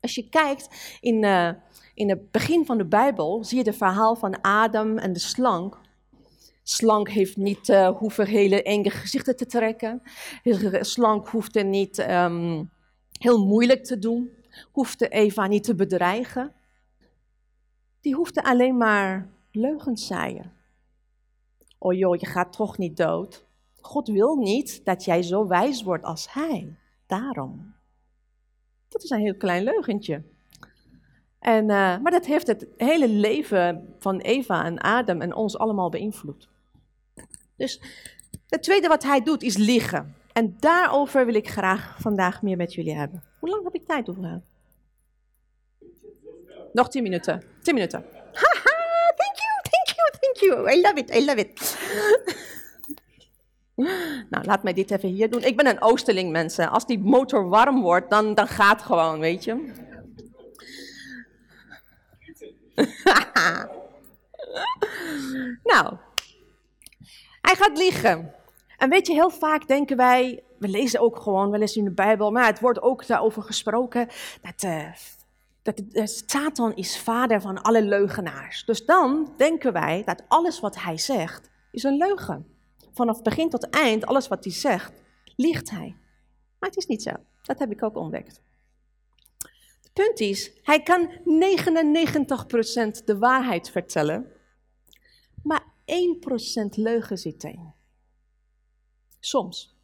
[0.00, 1.50] Als je kijkt in, uh,
[1.94, 5.74] in het begin van de Bijbel, zie je het verhaal van Adam en de slang.
[6.62, 10.02] Slang heeft niet uh, hoeven hele enge gezichten te trekken.
[10.80, 12.70] Slang hoefde niet um,
[13.18, 14.30] heel moeilijk te doen.
[14.72, 16.52] Hoefde Eva niet te bedreigen.
[18.00, 20.52] Die hoefde alleen maar leugens zaaien.
[21.78, 23.48] Oh joh, je gaat toch niet dood.
[23.80, 26.76] God wil niet dat jij zo wijs wordt als hij.
[27.06, 27.74] Daarom.
[28.88, 30.22] Dat is een heel klein leugentje.
[31.38, 35.88] En, uh, maar dat heeft het hele leven van Eva en Adam en ons allemaal
[35.88, 36.48] beïnvloed.
[37.56, 37.80] Dus
[38.48, 40.14] het tweede wat hij doet is liegen.
[40.32, 43.22] En daarover wil ik graag vandaag meer met jullie hebben.
[43.38, 44.42] Hoe lang heb ik tijd over?
[46.72, 47.42] Nog tien minuten.
[47.62, 48.04] Tien minuten.
[48.32, 50.76] Haha, thank you, thank you, thank you.
[50.76, 51.78] I love it, I love it.
[54.30, 55.42] Nou, laat mij dit even hier doen.
[55.42, 56.70] Ik ben een oosterling, mensen.
[56.70, 59.72] Als die motor warm wordt, dan, dan gaat gewoon, weet je.
[65.72, 65.96] nou,
[67.40, 68.34] hij gaat liegen.
[68.76, 71.90] En weet je, heel vaak denken wij, we lezen ook gewoon wel eens in de
[71.90, 74.08] Bijbel, maar het wordt ook daarover gesproken,
[74.42, 74.92] dat, uh,
[75.62, 78.64] dat de, Satan is vader van alle leugenaars.
[78.64, 82.58] Dus dan denken wij dat alles wat hij zegt, is een leugen
[82.92, 85.02] vanaf begin tot eind, alles wat hij zegt,
[85.36, 85.96] liegt hij.
[86.58, 87.12] Maar het is niet zo.
[87.42, 88.42] Dat heb ik ook ontdekt.
[89.82, 94.32] Het punt is, hij kan 99% de waarheid vertellen,
[95.42, 97.72] maar 1% leugen zit in.
[99.20, 99.78] Soms.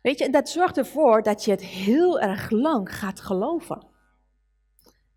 [0.00, 3.86] Weet je, dat zorgt ervoor dat je het heel erg lang gaat geloven.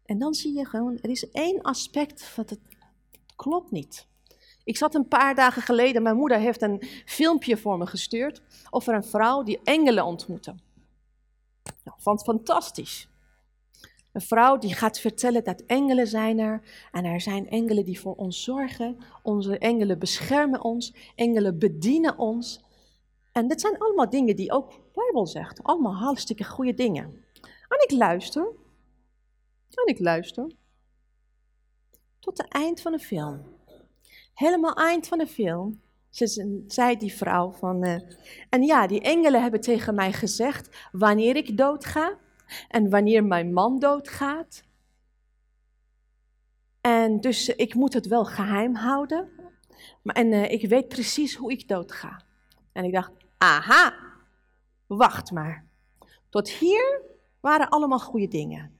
[0.05, 2.59] En dan zie je gewoon, er is één aspect wat het
[3.35, 4.07] klopt niet.
[4.67, 8.93] Ik zat een paar dagen geleden, mijn moeder heeft een filmpje voor me gestuurd over
[8.93, 10.55] een vrouw die engelen ontmoette.
[11.83, 13.09] Nou, vond fantastisch.
[14.11, 18.15] Een vrouw die gaat vertellen dat engelen zijn er en er zijn engelen die voor
[18.15, 18.97] ons zorgen.
[19.23, 22.63] Onze engelen beschermen ons, engelen bedienen ons.
[23.31, 25.63] En dit zijn allemaal dingen die ook de Bijbel zegt.
[25.63, 27.25] Allemaal hartstikke goede dingen.
[27.67, 28.47] En ik luister.
[29.69, 30.51] En ik luister.
[32.19, 33.55] Tot het eind van de film
[34.37, 37.99] helemaal eind van de film, ze, zei die vrouw van, uh,
[38.49, 42.17] en ja, die engelen hebben tegen mij gezegd wanneer ik doodga
[42.67, 44.63] en wanneer mijn man doodgaat.
[46.81, 49.29] En dus ik moet het wel geheim houden.
[50.01, 52.21] Maar, en uh, ik weet precies hoe ik doodga.
[52.71, 53.93] En ik dacht, aha,
[54.87, 55.65] wacht maar.
[56.29, 57.01] Tot hier
[57.39, 58.79] waren allemaal goede dingen.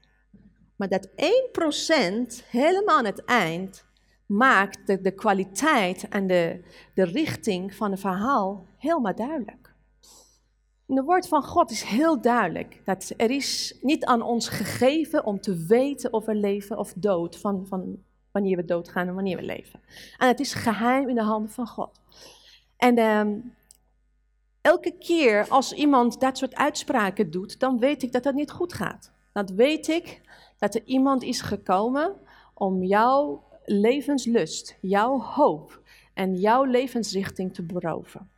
[0.76, 3.87] Maar dat 1% helemaal aan het eind
[4.27, 6.63] maakt de, de kwaliteit en de,
[6.93, 9.73] de richting van het verhaal helemaal duidelijk.
[10.87, 15.41] Het woord van God is heel duidelijk dat er is niet aan ons gegeven om
[15.41, 17.99] te weten of we leven of dood van, van
[18.37, 19.81] Wanneer we doodgaan en wanneer we leven.
[20.17, 21.99] En het is geheim in de handen van God.
[22.77, 23.39] En ehm,
[24.61, 28.73] elke keer als iemand dat soort uitspraken doet, dan weet ik dat het niet goed
[28.73, 29.11] gaat.
[29.33, 30.21] Dan weet ik
[30.57, 32.15] dat er iemand is gekomen
[32.53, 35.82] om jouw levenslust, jouw hoop
[36.13, 38.30] en jouw levensrichting te beroven.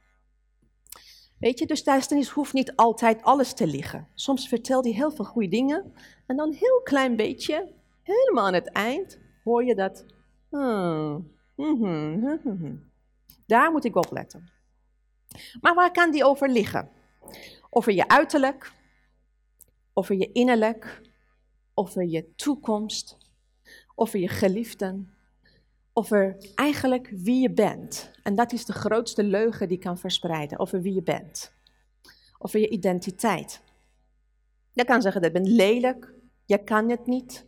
[1.38, 4.08] Weet je, dus duisternis hoeft niet altijd alles te liggen.
[4.14, 5.94] Soms vertelt hij heel veel goede dingen
[6.26, 7.72] en dan heel klein beetje,
[8.04, 10.06] helemaal aan het eind, hoor je dat.
[10.50, 12.76] Hmm, mhm, mhm.
[13.46, 14.52] Daar moet ik op letten.
[15.62, 16.90] Maar waar kan die over liggen?
[17.70, 18.72] Over je uiterlijk,
[19.94, 21.02] over je innerlijk,
[21.74, 23.18] over je toekomst,
[23.96, 25.14] over je geliefden,
[26.00, 28.12] over eigenlijk wie je bent.
[28.24, 31.54] En dat is de grootste leugen die kan verspreiden, over wie je bent.
[32.38, 33.62] Over je identiteit.
[34.72, 36.14] Je kan zeggen, dat je bent lelijk,
[36.46, 37.46] je kan het niet,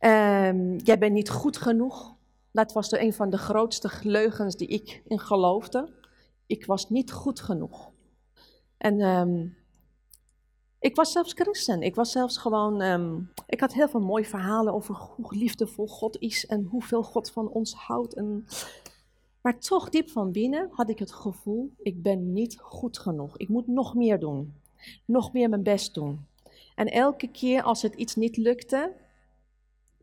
[0.00, 2.14] um, jij bent niet goed genoeg.
[2.52, 5.88] Dat was een van de grootste leugens die ik in geloofde.
[6.46, 7.90] Ik was niet goed genoeg.
[8.76, 9.56] En um,
[10.82, 11.82] ik was zelfs christen.
[11.82, 12.80] Ik was zelfs gewoon.
[12.80, 17.30] Um, ik had heel veel mooie verhalen over hoe liefdevol God is en hoeveel God
[17.30, 18.14] van ons houdt.
[18.14, 18.46] En,
[19.40, 23.36] maar toch, diep van binnen had ik het gevoel: ik ben niet goed genoeg.
[23.38, 24.54] Ik moet nog meer doen.
[25.04, 26.26] Nog meer mijn best doen.
[26.74, 28.92] En elke keer als het iets niet lukte,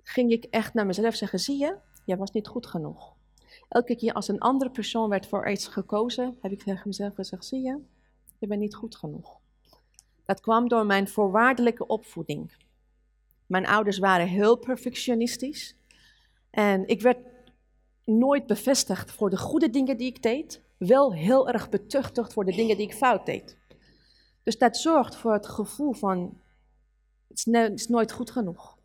[0.03, 3.13] ging ik echt naar mezelf zeggen: zie je, jij was niet goed genoeg.
[3.69, 7.45] Elke keer als een andere persoon werd voor iets gekozen, heb ik tegen mezelf gezegd:
[7.45, 7.77] zie je,
[8.37, 9.38] je bent niet goed genoeg.
[10.29, 12.53] Dat kwam door mijn voorwaardelijke opvoeding.
[13.45, 15.75] Mijn ouders waren heel perfectionistisch.
[16.49, 17.17] En ik werd
[18.03, 22.55] nooit bevestigd voor de goede dingen die ik deed, wel heel erg betuchtigd voor de
[22.55, 23.57] dingen die ik fout deed.
[24.43, 26.41] Dus dat zorgt voor het gevoel van,
[27.27, 28.77] het is, nooit goed genoeg.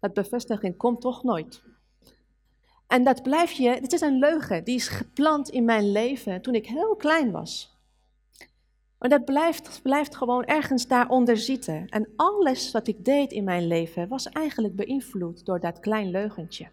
[0.00, 1.62] Dat bevestiging komt toch nooit.
[2.86, 6.54] En dat blijf je, het is een leugen, die is geplant in mijn leven toen
[6.54, 7.76] ik heel klein was.
[8.98, 11.88] Maar dat blijft, blijft gewoon ergens daaronder zitten.
[11.88, 16.70] En alles wat ik deed in mijn leven was eigenlijk beïnvloed door dat klein leugentje.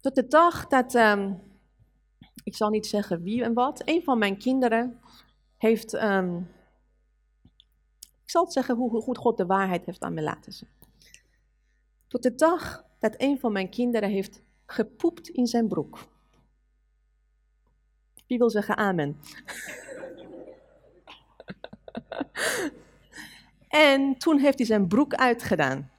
[0.00, 1.42] Tot de dag dat, um,
[2.42, 5.00] ik zal niet zeggen wie en wat, een van mijn kinderen
[5.56, 6.48] heeft, um,
[8.00, 10.68] ik zal het zeggen hoe goed God de waarheid heeft aan me laten zien.
[12.08, 16.12] Tot de dag dat een van mijn kinderen heeft gepoept in zijn broek.
[18.26, 19.20] Wil zeggen amen?
[23.68, 25.90] en toen heeft hij zijn broek uitgedaan.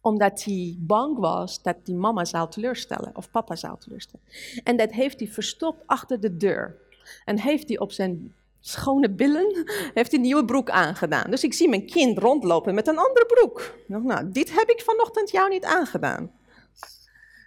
[0.00, 4.26] Omdat hij bang was dat die mama zou teleurstellen of papa zou teleurstellen.
[4.64, 6.76] En dat heeft hij verstopt achter de deur.
[7.24, 11.30] En heeft hij op zijn schone billen heeft hij een nieuwe broek aangedaan.
[11.30, 13.74] Dus ik zie mijn kind rondlopen met een andere broek.
[13.86, 16.30] Nou, dit heb ik vanochtend jou niet aangedaan.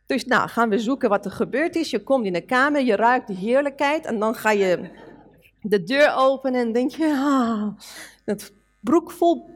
[0.05, 1.89] Dus nou, gaan we zoeken wat er gebeurd is.
[1.89, 4.89] Je komt in de kamer, je ruikt de heerlijkheid en dan ga je
[5.61, 7.67] de deur openen en denk je, ah,
[8.25, 9.49] het broek vol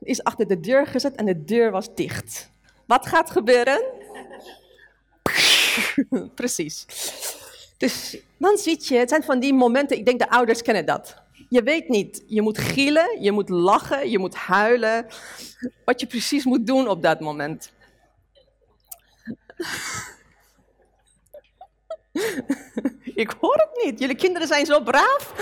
[0.00, 2.50] is achter de deur gezet en de deur was dicht.
[2.86, 3.82] Wat gaat gebeuren?
[6.34, 6.86] Precies.
[7.76, 11.22] Dus dan zit je, het zijn van die momenten, ik denk de ouders kennen dat.
[11.48, 15.06] Je weet niet, je moet gielen, je moet lachen, je moet huilen.
[15.84, 17.72] Wat je precies moet doen op dat moment.
[23.14, 23.98] Ik hoor het niet.
[23.98, 25.34] Jullie kinderen zijn zo braaf.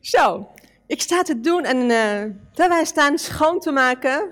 [0.00, 0.48] Zo,
[0.86, 1.88] ik sta te doen en
[2.48, 4.30] terwijl wij staan schoon te maken,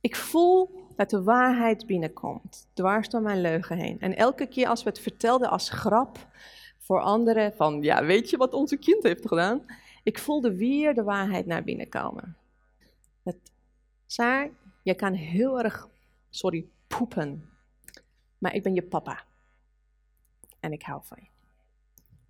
[0.00, 4.00] ik voel dat de waarheid binnenkomt, dwars door mijn leugen heen.
[4.00, 6.26] En elke keer als we het vertelden als grap
[6.78, 9.64] voor anderen, van ja, weet je wat onze kind heeft gedaan?
[10.02, 12.36] Ik voelde weer de waarheid naar binnen komen.
[13.22, 13.36] Dat,
[14.06, 14.48] Saar,
[14.82, 15.88] je kan heel erg,
[16.30, 17.50] sorry, poepen.
[18.38, 19.24] Maar ik ben je papa.
[20.60, 21.28] En ik hou van je.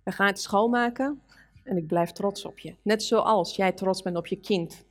[0.03, 1.21] We gaan het schoonmaken
[1.63, 2.75] en ik blijf trots op je.
[2.81, 4.85] Net zoals jij trots bent op je kind.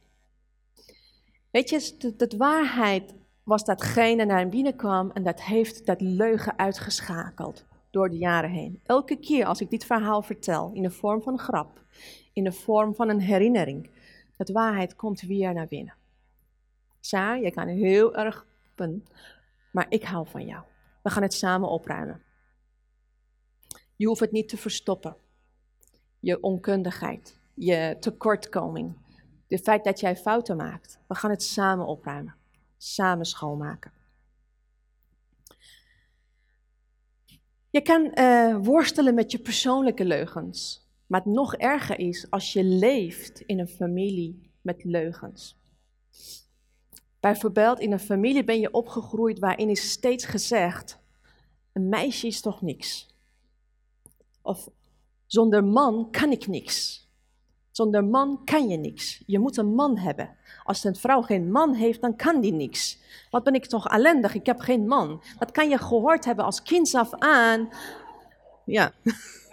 [1.50, 7.64] Weet je, de, waarheid was datgene naar binnen kwam en dat heeft dat leugen uitgeschakeld
[7.90, 8.80] door de jaren heen.
[8.84, 11.84] Elke keer als ik dit verhaal vertel, in de vorm van een grap,
[12.32, 13.90] in de vorm van een herinnering,
[14.36, 15.94] dat waarheid komt weer naar binnen.
[17.10, 18.46] Ja, je kan heel erg
[19.72, 20.64] maar ik hou van jou.
[21.02, 22.22] We gaan het samen opruimen.
[23.96, 25.16] Je hoeft het niet te verstoppen.
[26.20, 28.96] Je onkundigheid, je tekortkoming,
[29.48, 31.00] het feit dat jij fouten maakt.
[31.06, 32.34] We gaan het samen opruimen,
[32.76, 33.92] samen schoonmaken.
[37.70, 40.86] Je kan uh, worstelen met je persoonlijke leugens.
[41.06, 45.56] Maar het nog erger is als je leeft in een familie met leugens.
[47.20, 50.98] Bijvoorbeeld in een familie ben je opgegroeid waarin is steeds gezegd:
[51.72, 53.14] een meisje is toch niks.
[54.42, 54.68] Of
[55.26, 57.06] zonder man kan ik niks.
[57.70, 59.22] Zonder man kan je niks.
[59.26, 60.36] Je moet een man hebben.
[60.64, 62.98] Als een vrouw geen man heeft, dan kan die niks.
[63.30, 65.22] Wat ben ik toch ellendig, ik heb geen man.
[65.38, 67.68] Dat kan je gehoord hebben als kind af aan.
[68.64, 68.92] Ja.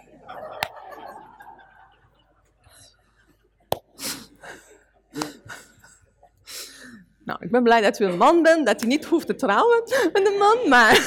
[7.45, 9.83] ik ben blij dat u een man bent, dat u niet hoeft te trouwen
[10.13, 10.99] met een man, maar...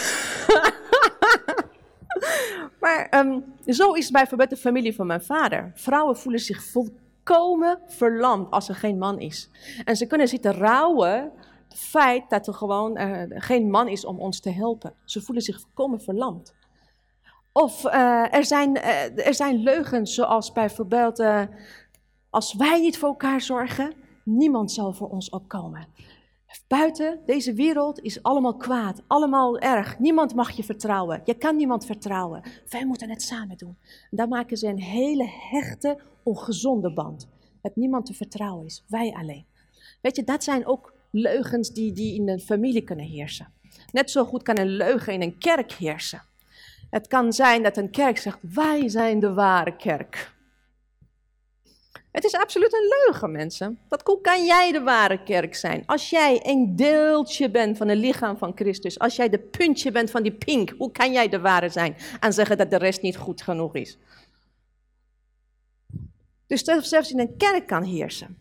[3.14, 5.72] um, zo is bijvoorbeeld de familie van mijn vader.
[5.74, 9.51] Vrouwen voelen zich volkomen verlamd als er geen man is.
[9.84, 11.32] En ze kunnen zitten rouwen
[11.68, 14.95] het feit dat er gewoon uh, geen man is om ons te helpen.
[15.05, 16.55] Ze voelen zich volkomen verlamd.
[17.53, 21.22] Of uh, er, zijn, uh, er zijn leugens zoals bijvoorbeeld,
[22.30, 23.93] als wij niet voor elkaar zorgen,
[24.24, 25.86] niemand zal voor ons opkomen.
[26.67, 29.99] Buiten deze wereld is allemaal kwaad, allemaal erg.
[29.99, 31.21] Niemand mag je vertrouwen.
[31.25, 32.43] Je kan niemand vertrouwen.
[32.69, 33.77] Wij moeten het samen doen.
[34.11, 37.29] En daar maken ze een hele hechte, ongezonde band.
[37.63, 38.85] Dat niemand te vertrouwen is.
[38.89, 39.47] Wij alleen.
[40.01, 43.53] Weet je, dat zijn ook leugens die, die in een familie kunnen heersen.
[43.93, 46.23] Net zo goed kan een leugen in een kerk heersen.
[46.91, 50.37] Het kan zijn dat een kerk zegt, wij zijn de ware kerk.
[52.11, 53.79] Het is absoluut een leugen, mensen.
[53.89, 55.83] Wat hoe kan jij de ware kerk zijn?
[55.87, 60.11] Als jij een deeltje bent van het lichaam van Christus, als jij de puntje bent
[60.11, 63.17] van die pink, hoe kan jij de ware zijn en zeggen dat de rest niet
[63.17, 63.99] goed genoeg is?
[66.47, 68.37] Dus zelfs in een kerk kan heersen.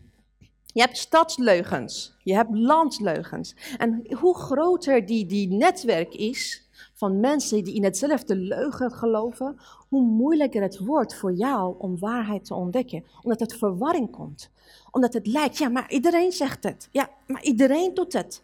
[0.72, 3.54] Je hebt stadsleugens, je hebt landsleugens.
[3.76, 6.67] En hoe groter die, die netwerk is,
[6.98, 9.56] van mensen die in hetzelfde leugen geloven,
[9.88, 13.04] hoe moeilijker het wordt voor jou om waarheid te ontdekken.
[13.22, 14.50] Omdat het verwarring komt.
[14.90, 16.88] Omdat het lijkt, ja, maar iedereen zegt het.
[16.92, 18.42] Ja, maar iedereen doet het.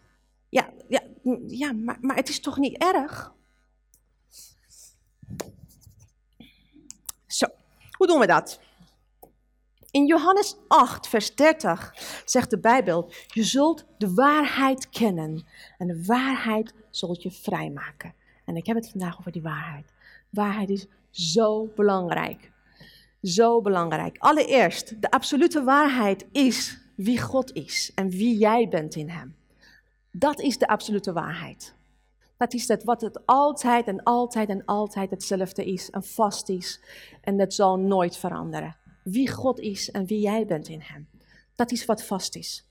[0.49, 1.01] Ja, ja,
[1.47, 3.33] ja maar, maar het is toch niet erg?
[7.27, 7.45] Zo,
[7.91, 8.59] hoe doen we dat?
[9.91, 11.93] In Johannes 8, vers 30
[12.25, 15.45] zegt de Bijbel: Je zult de waarheid kennen
[15.77, 18.13] en de waarheid zult je vrijmaken.
[18.45, 19.93] En ik heb het vandaag over die waarheid.
[20.29, 22.51] Waarheid is zo belangrijk.
[23.21, 24.17] Zo belangrijk.
[24.17, 29.35] Allereerst, de absolute waarheid is wie God is en wie jij bent in Hem.
[30.11, 31.75] Dat is de absolute waarheid.
[32.37, 36.79] Dat is het wat het altijd en altijd en altijd hetzelfde is en vast is.
[37.21, 38.75] En dat zal nooit veranderen.
[39.03, 41.07] Wie God is en wie jij bent in Hem.
[41.55, 42.65] Dat is wat vast is.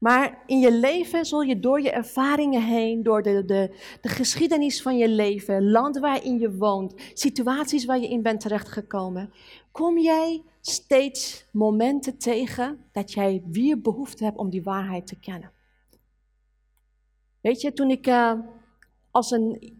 [0.00, 4.82] Maar in je leven zul je door je ervaringen heen, door de, de, de geschiedenis
[4.82, 9.32] van je leven, land waarin je woont, situaties waar je in bent terechtgekomen,
[9.72, 15.52] kom jij steeds momenten tegen dat jij weer behoefte hebt om die waarheid te kennen.
[17.40, 18.32] Weet je, toen ik uh,
[19.10, 19.78] als een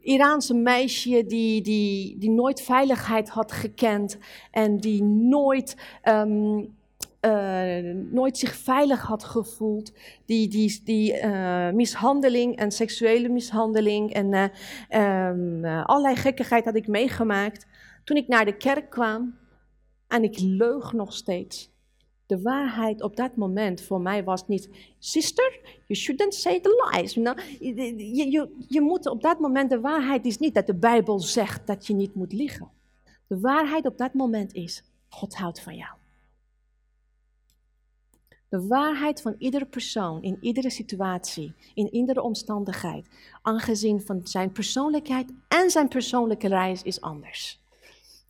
[0.00, 4.18] Iraanse meisje die, die, die nooit veiligheid had gekend
[4.50, 6.78] en die nooit um,
[7.20, 9.92] uh, nooit zich veilig had gevoeld.
[10.24, 14.32] Die, die, die uh, mishandeling en seksuele mishandeling en
[14.90, 17.66] uh, um, allerlei gekkigheid had ik meegemaakt.
[18.04, 19.38] Toen ik naar de kerk kwam
[20.08, 21.70] en ik leug nog steeds.
[22.26, 24.68] De waarheid op dat moment voor mij was niet,
[24.98, 27.14] sister, you shouldn't say the lies.
[27.14, 27.46] You, know?
[27.60, 31.66] je, je, je moet op dat moment, de waarheid is niet dat de Bijbel zegt
[31.66, 32.70] dat je niet moet liegen.
[33.26, 35.99] De waarheid op dat moment is, God houdt van jou.
[38.50, 43.08] De waarheid van iedere persoon, in iedere situatie, in iedere omstandigheid,
[43.42, 47.60] aangezien van zijn persoonlijkheid en zijn persoonlijke reis is anders.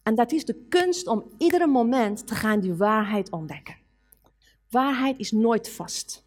[0.03, 3.77] En dat is de kunst om iedere moment te gaan die waarheid ontdekken.
[4.71, 6.25] Waarheid is nooit vast.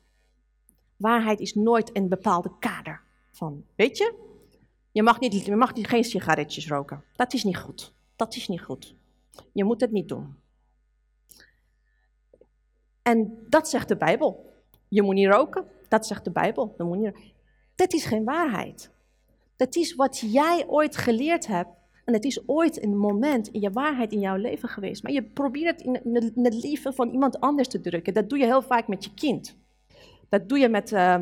[0.96, 4.14] Waarheid is nooit een bepaalde kader van, weet je,
[4.92, 7.04] je mag, niet, je mag geen sigaretjes roken.
[7.16, 7.94] Dat is niet goed.
[8.16, 8.96] Dat is niet goed.
[9.52, 10.36] Je moet het niet doen.
[13.04, 14.54] En dat zegt de Bijbel.
[14.88, 16.74] Je moet niet roken, dat zegt de Bijbel.
[16.78, 17.16] Je moet niet...
[17.76, 18.92] Dat is geen waarheid.
[19.56, 21.70] Dat is wat jij ooit geleerd hebt.
[22.06, 25.04] En het is ooit een moment in je waarheid in jouw leven geweest.
[25.04, 26.02] Maar je probeert het
[26.36, 28.14] in, het leven van iemand anders te drukken.
[28.14, 29.58] Dat doe je heel vaak met je kind.
[30.30, 31.22] Dat doe je met, uh,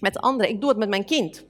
[0.00, 0.52] met anderen.
[0.52, 1.46] Ik doe het met mijn kind.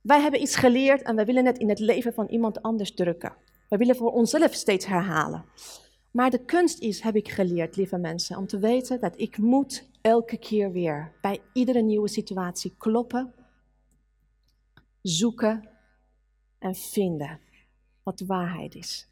[0.00, 3.32] Wij hebben iets geleerd en wij willen het in het leven van iemand anders drukken.
[3.68, 5.44] Wij willen voor onszelf steeds herhalen.
[6.18, 9.90] Maar de kunst is, heb ik geleerd, lieve mensen, om te weten dat ik moet
[10.00, 13.34] elke keer weer bij iedere nieuwe situatie kloppen,
[15.02, 15.68] zoeken
[16.58, 17.40] en vinden
[18.02, 19.08] wat de waarheid is.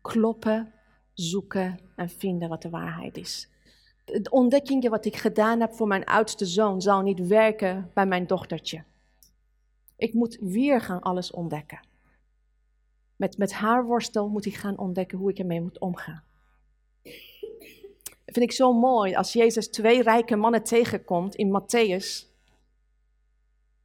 [0.00, 0.72] kloppen,
[1.12, 3.48] zoeken en vinden wat de waarheid is.
[4.04, 8.26] De ontdekkingen wat ik gedaan heb voor mijn oudste zoon zal niet werken bij mijn
[8.26, 8.84] dochtertje.
[9.96, 11.80] Ik moet weer gaan alles ontdekken.
[13.16, 16.22] Met, met haar worstel moet ik gaan ontdekken hoe ik ermee moet omgaan.
[18.04, 22.34] Dat vind ik zo mooi als Jezus twee rijke mannen tegenkomt in Matthäus.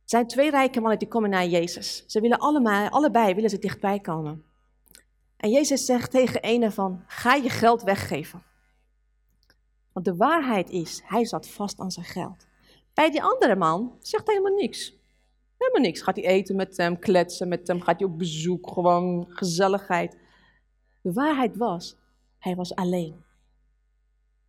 [0.04, 2.04] Er zijn twee rijke mannen die komen naar Jezus.
[2.08, 4.44] Ze willen allemaal, allebei willen ze dichtbij komen.
[5.38, 8.44] En Jezus zegt tegen een van, ga je geld weggeven.
[9.92, 12.48] Want de waarheid is, hij zat vast aan zijn geld.
[12.94, 14.94] Bij die andere man zegt hij helemaal niks.
[15.62, 16.02] Helemaal niks.
[16.02, 20.18] Gaat hij eten met hem, kletsen met hem, gaat hij op bezoek, gewoon gezelligheid.
[21.02, 21.96] De waarheid was,
[22.38, 23.24] hij was alleen.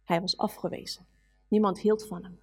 [0.05, 1.07] Hij was afgewezen.
[1.49, 2.39] Niemand hield van hem.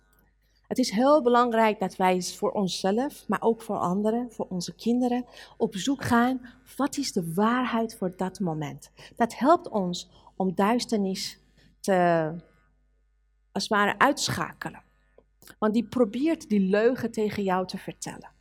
[0.67, 5.26] Het is heel belangrijk dat wij voor onszelf, maar ook voor anderen, voor onze kinderen,
[5.57, 6.41] op zoek gaan.
[6.76, 8.91] Wat is de waarheid voor dat moment?
[9.15, 11.39] Dat helpt ons om duisternis
[11.80, 12.32] te,
[13.51, 14.84] als ware, uitschakelen.
[15.59, 18.38] Want die probeert die leugen tegen jou te vertellen.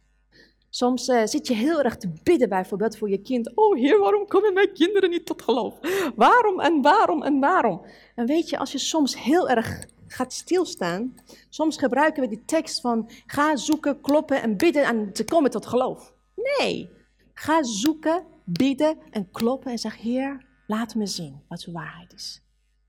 [0.71, 3.57] Soms uh, zit je heel erg te bidden bijvoorbeeld voor je kind.
[3.57, 5.79] Oh heer, waarom komen mijn kinderen niet tot geloof?
[6.17, 7.87] Waarom en waarom en waarom?
[8.15, 11.15] En weet je, als je soms heel erg gaat stilstaan,
[11.49, 15.67] soms gebruiken we die tekst van ga zoeken, kloppen en bidden en te komen tot
[15.67, 16.13] geloof.
[16.59, 16.91] Nee,
[17.35, 22.43] ga zoeken, bidden en kloppen en zeg heer, laat me zien wat uw waarheid is.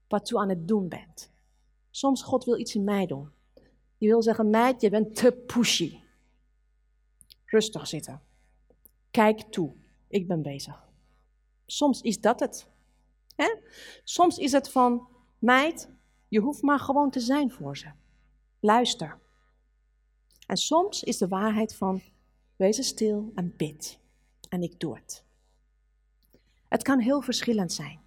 [0.08, 1.32] Wat u aan het doen bent.
[1.90, 3.30] Soms God wil iets in mij doen.
[3.98, 6.00] Die wil zeggen, meid, je bent te pushy.
[7.50, 8.22] Rustig zitten.
[9.12, 9.76] Kijk toe,
[10.08, 10.88] ik ben bezig.
[11.66, 12.70] Soms is dat het.
[14.04, 15.08] Soms is het van,
[15.40, 15.90] meid,
[16.28, 17.92] je hoeft maar gewoon te zijn voor ze.
[18.60, 19.20] Luister.
[20.48, 22.02] En soms is de waarheid van,
[22.56, 24.00] wees stil en bid.
[24.50, 25.24] En ik doe het.
[26.68, 28.00] Het kan heel verschillend zijn.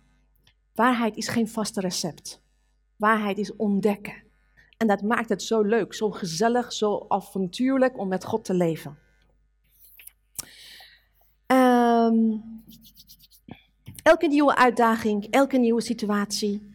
[0.74, 2.42] Waarheid is geen vaste recept.
[2.96, 4.22] Waarheid is ontdekken.
[4.76, 8.98] En dat maakt het zo leuk, zo gezellig, zo avontuurlijk om met God te leven.
[12.12, 12.62] Um,
[14.02, 16.70] elke nieuwe uitdaging, elke nieuwe situatie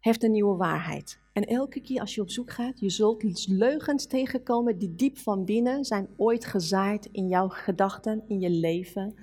[0.00, 1.18] heeft een nieuwe waarheid.
[1.32, 5.44] En elke keer als je op zoek gaat, je zult leugens tegenkomen die diep van
[5.44, 9.14] binnen zijn ooit gezaaid in jouw gedachten, in je leven,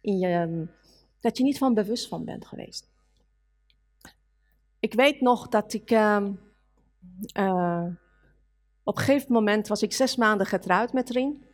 [0.00, 0.64] in je, ehm,
[1.20, 2.88] dat je niet van bewust van bent geweest.
[4.78, 6.26] Ik weet nog dat ik uh,
[7.38, 7.86] uh,
[8.82, 11.49] op een gegeven moment was ik zes maanden getrouwd met Rien.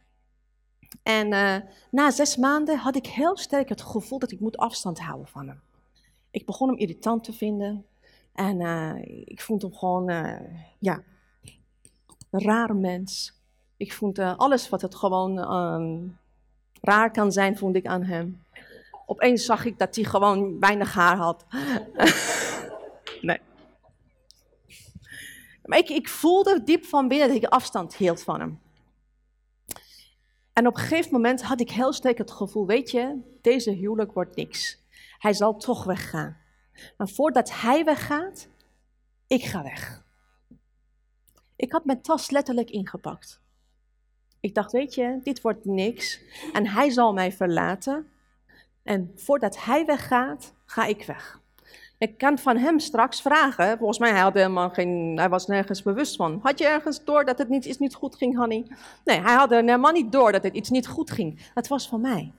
[1.03, 1.57] En uh,
[1.91, 5.49] na zes maanden had ik heel sterk het gevoel dat ik moet afstand houden van
[5.49, 5.61] hem.
[6.31, 7.87] Ik begon hem irritant te vinden.
[8.33, 8.95] En uh,
[9.25, 10.41] ik vond hem gewoon, uh,
[10.79, 11.03] ja,
[12.31, 13.41] een rare mens.
[13.77, 16.19] Ik vond alles wat het gewoon um,
[16.81, 18.43] raar kan zijn, vond ik aan hem.
[19.07, 21.45] Opeens zag ik dat hij gewoon weinig haar had.
[23.21, 23.41] nee.
[25.65, 28.61] Maar ik, ik voelde diep van binnen dat ik afstand hield van hem.
[30.57, 34.13] En op een gegeven moment had ik heel sterk het gevoel, weet je, deze huwelijk
[34.13, 34.79] wordt niks.
[35.19, 36.37] Hij zal toch weggaan.
[36.97, 38.49] Maar voordat hij weggaat,
[39.27, 40.05] ik ga weg.
[41.57, 43.41] Ik had mijn tas letterlijk ingepakt.
[44.41, 46.21] Ik dacht, weet je, dit wordt niks.
[46.53, 48.11] En hij zal mij verlaten.
[48.83, 51.41] En voordat hij weggaat, ga ik weg.
[51.99, 53.79] Ik kan van hem straks vragen.
[53.79, 56.41] Volgens mij hij helemaal geen, hij was nergens bewust van.
[56.43, 58.67] Had je ergens door dat het iets niet goed ging, Hanny?
[59.05, 61.51] Nee, hij had er helemaal niet door dat het iets niet goed ging.
[61.55, 62.33] Het was van mij.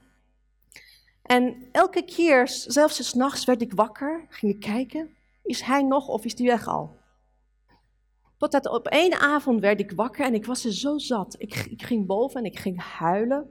[1.22, 5.16] En elke keer, zelfs s'nachts, werd ik wakker, ging ik kijken.
[5.43, 6.97] Is hij nog of is hij weg al?
[8.38, 11.36] Totdat op één avond werd ik wakker en ik was er zo zat.
[11.38, 13.49] Ik, ik ging boven en ik ging huilen.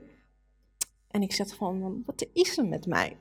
[1.07, 3.17] En ik zat van, wat is er met mij?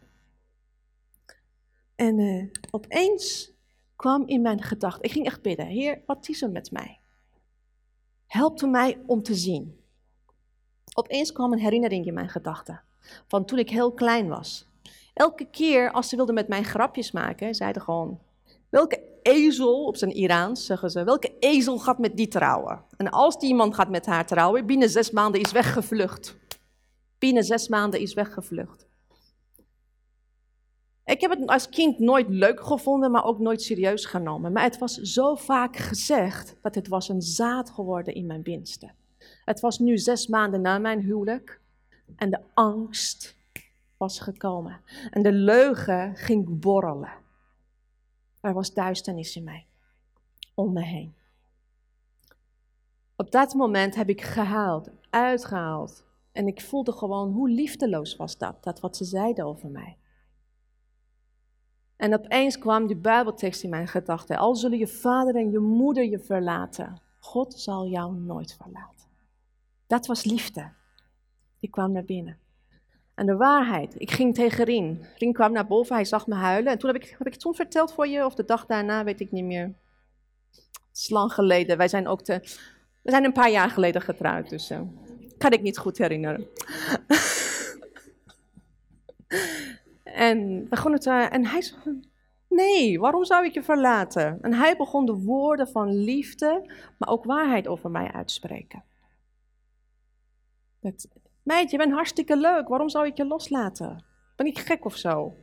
[1.97, 3.53] En uh, opeens
[3.97, 7.01] kwam in mijn gedachten, ik ging echt bidden, Heer, wat is er met mij?
[8.27, 9.81] Help mij om te zien.
[10.95, 12.83] Opeens kwam een herinnering in mijn gedachten,
[13.27, 14.69] van toen ik heel klein was.
[15.15, 18.21] Elke keer als ze wilden met mij grapjes maken, zeiden gewoon,
[18.69, 22.85] welke ezel, op zijn Iraans zeggen ze, welke ezel gaat met die trouwen?
[22.97, 26.37] En als die iemand gaat met haar trouwen, binnen zes maanden is weggevlucht.
[27.19, 28.86] Binnen zes maanden is weggevlucht.
[31.07, 34.53] Ik heb het als kind nooit leuk gevonden, maar ook nooit serieus genomen.
[34.53, 38.91] Maar het was zo vaak gezegd dat het was een zaad geworden in mijn binnenste.
[39.45, 41.61] Het was nu zes maanden na mijn huwelijk
[42.17, 43.37] en de angst
[43.97, 44.81] was gekomen.
[45.11, 47.13] En de leugen ging borrelen.
[48.41, 49.67] Er was duisternis in mij,
[50.55, 51.15] om me heen.
[53.17, 56.05] Op dat moment heb ik gehaald, uitgehaald.
[56.33, 59.97] En ik voelde gewoon hoe liefdeloos was dat, dat wat ze zeiden over mij.
[61.97, 64.37] En opeens kwam die Bijbeltekst in mijn gedachten.
[64.37, 69.07] Al zullen je vader en je moeder je verlaten, God zal jou nooit verlaten.
[69.87, 70.73] Dat was liefde.
[71.59, 72.39] Die kwam naar binnen.
[73.15, 75.07] En de waarheid, ik ging tegen Rien.
[75.19, 76.73] Rien kwam naar boven, hij zag me huilen.
[76.73, 79.33] En toen heb ik, het toen verteld voor je, of de dag daarna, weet ik
[79.33, 79.75] niet meer.
[80.51, 81.77] Het is lang geleden.
[81.77, 82.41] Wij zijn ook te,
[83.03, 84.81] we zijn een paar jaar geleden getrouwd, dus uh,
[85.39, 86.47] kan ik niet goed herinneren.
[90.17, 92.01] en, begon het, en hij zei,
[92.49, 94.39] nee, waarom zou ik je verlaten?
[94.43, 98.85] En hij begon de woorden van liefde, maar ook waarheid over mij uitspreken.
[100.81, 101.09] Dat,
[101.43, 104.05] meid, je bent hartstikke leuk, waarom zou ik je loslaten?
[104.37, 105.35] Ben ik gek of zo?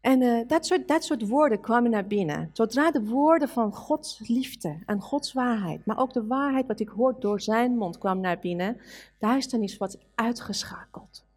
[0.00, 2.50] En uh, dat, soort, soort woorden kwamen naar binnen.
[2.52, 6.88] Zodra de woorden van Gods liefde en Gods waarheid, maar ook de waarheid wat ik
[6.88, 8.80] hoor door zijn mond kwam naar binnen,
[9.18, 11.28] duisternis was uitgeschakeld.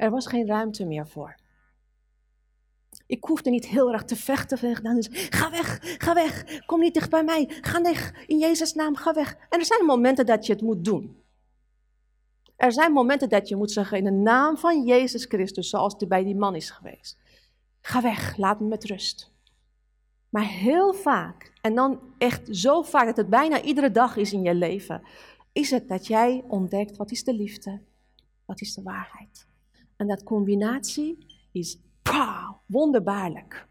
[0.00, 1.34] Er was geen ruimte meer voor.
[3.06, 4.96] Ik hoefde niet heel erg te vechten.
[4.96, 8.96] Is, ga weg, ga weg, kom niet dicht bij mij, ga weg, in Jezus' naam,
[8.96, 9.36] ga weg.
[9.48, 11.22] En er zijn momenten dat je het moet doen.
[12.56, 16.08] Er zijn momenten dat je moet zeggen in de naam van Jezus Christus, zoals het
[16.08, 17.18] bij die man is geweest.
[17.80, 19.32] Ga weg, laat me met rust.
[20.28, 24.42] Maar heel vaak, en dan echt zo vaak dat het bijna iedere dag is in
[24.42, 25.02] je leven,
[25.52, 27.80] is het dat jij ontdekt wat is de liefde,
[28.44, 29.48] wat is de waarheid.
[30.00, 33.66] En dat combinatie is pow, wonderbaarlijk.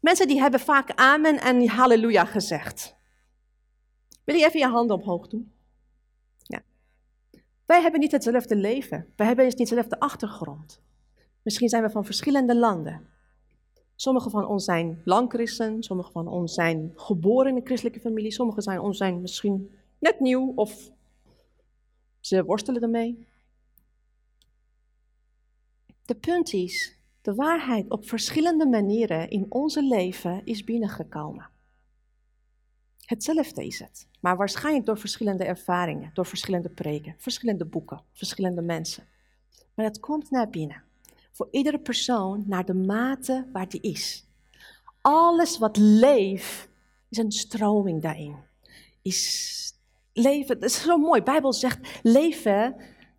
[0.00, 2.96] Mensen die hebben vaak amen en halleluja gezegd.
[4.24, 5.52] Wil je even je handen omhoog doen?
[7.66, 9.12] Wij hebben niet hetzelfde leven.
[9.16, 10.82] Wij hebben niet dezelfde achtergrond.
[11.42, 13.06] Misschien zijn we van verschillende landen.
[13.94, 18.32] Sommigen van ons zijn lang christen, sommigen van ons zijn geboren in een christelijke familie,
[18.32, 20.90] sommigen van ons zijn misschien net nieuw of
[22.20, 23.27] ze worstelen ermee.
[26.08, 31.48] De punt is, de waarheid op verschillende manieren in onze leven is binnengekomen.
[33.04, 39.06] Hetzelfde is het, maar waarschijnlijk door verschillende ervaringen, door verschillende preken, verschillende boeken, verschillende mensen.
[39.74, 40.82] Maar het komt naar binnen.
[41.32, 44.26] Voor iedere persoon naar de mate waar die is.
[45.00, 46.68] Alles wat leeft,
[47.08, 48.36] is een stroming daarin.
[49.02, 49.72] Is
[50.12, 51.18] leven, dat is zo mooi.
[51.18, 52.76] De Bijbel zegt, leven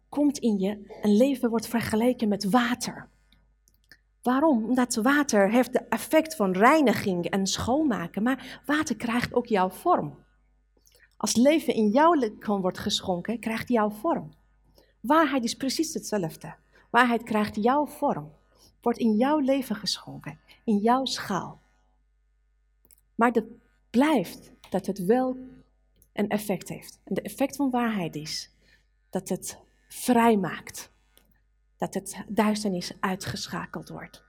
[0.10, 1.00] komt in je.
[1.02, 3.10] Een leven wordt vergeleken met water.
[4.22, 4.64] Waarom?
[4.64, 10.18] Omdat water heeft de effect van reiniging en schoonmaken, maar water krijgt ook jouw vorm.
[11.18, 14.30] Als leven in jouw lichaam wordt geschonken, krijgt jouw vorm.
[15.00, 16.56] Waarheid is precies hetzelfde.
[16.90, 18.32] Waarheid krijgt jouw vorm,
[18.82, 21.62] wordt in jouw leven geschonken, in jouw schaal.
[23.16, 23.46] Maar het
[23.90, 25.38] blijft dat het wel
[26.14, 27.00] een effect heeft.
[27.04, 28.52] En de effect van waarheid is
[29.10, 29.58] dat het
[29.90, 30.92] vrij maakt
[31.78, 34.24] dat het duisternis uitgeschakeld wordt.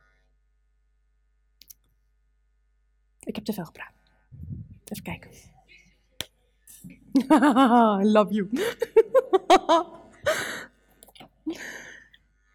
[3.20, 3.92] Ik heb te veel gepraat.
[4.84, 5.30] Even kijken.
[8.12, 8.48] Love you.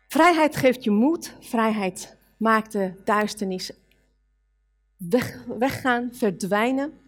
[0.08, 1.36] Vrijheid geeft je moed.
[1.40, 3.72] Vrijheid maakt de duisternis
[4.98, 7.05] weg, weggaan, verdwijnen.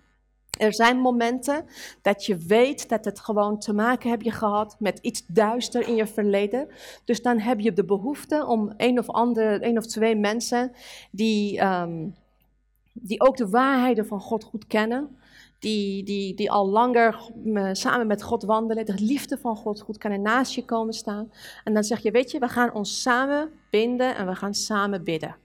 [0.58, 1.66] Er zijn momenten
[2.02, 5.96] dat je weet dat het gewoon te maken heb je gehad met iets duister in
[5.96, 6.68] je verleden.
[7.06, 10.72] Dus dan heb je de behoefte om een of andere, een of twee mensen
[11.12, 12.16] die, um,
[12.94, 15.18] die ook de waarheden van God goed kennen,
[15.60, 17.32] die, die, die al langer
[17.72, 21.32] samen met God wandelen, de liefde van God goed kennen, naast je komen staan.
[21.64, 25.04] En dan zeg je, weet je, we gaan ons samen binden en we gaan samen
[25.04, 25.36] bidden.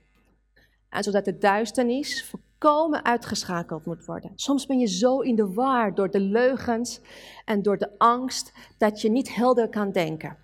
[0.89, 2.33] En zodat de duisternis
[3.03, 4.31] uitgeschakeld moet worden.
[4.35, 7.01] Soms ben je zo in de war door de leugens
[7.45, 10.37] en door de angst dat je niet helder kan denken.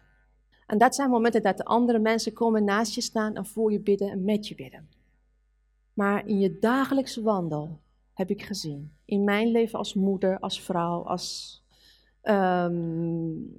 [0.67, 3.79] En dat zijn momenten dat de andere mensen komen naast je staan en voor je
[3.79, 4.89] bidden en met je bidden.
[5.93, 7.79] Maar in je dagelijkse wandel
[8.13, 11.57] heb ik gezien, in mijn leven als moeder, als vrouw, als
[12.23, 13.57] um,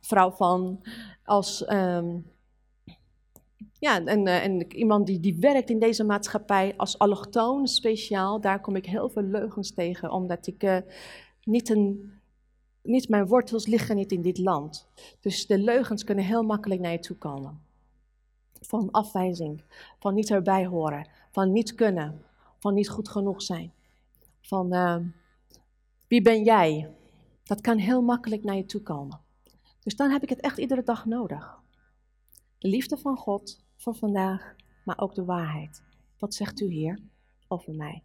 [0.00, 0.82] vrouw van,
[1.24, 2.26] als um,
[3.80, 8.60] ja, en, uh, en iemand die, die werkt in deze maatschappij als allochtoon speciaal, daar
[8.60, 10.76] kom ik heel veel leugens tegen, omdat ik uh,
[11.44, 12.12] niet, een,
[12.82, 14.88] niet mijn wortels liggen niet in dit land.
[15.20, 17.60] Dus de leugens kunnen heel makkelijk naar je toe komen.
[18.60, 19.64] Van afwijzing,
[19.98, 22.24] van niet erbij horen, van niet kunnen,
[22.58, 23.72] van niet goed genoeg zijn.
[24.40, 24.96] Van uh,
[26.08, 26.94] wie ben jij?
[27.42, 29.20] Dat kan heel makkelijk naar je toe komen.
[29.82, 31.58] Dus dan heb ik het echt iedere dag nodig.
[32.58, 34.54] De liefde van God voor vandaag,
[34.84, 35.82] maar ook de waarheid.
[36.18, 36.98] Wat zegt u hier?
[37.52, 38.02] over mij.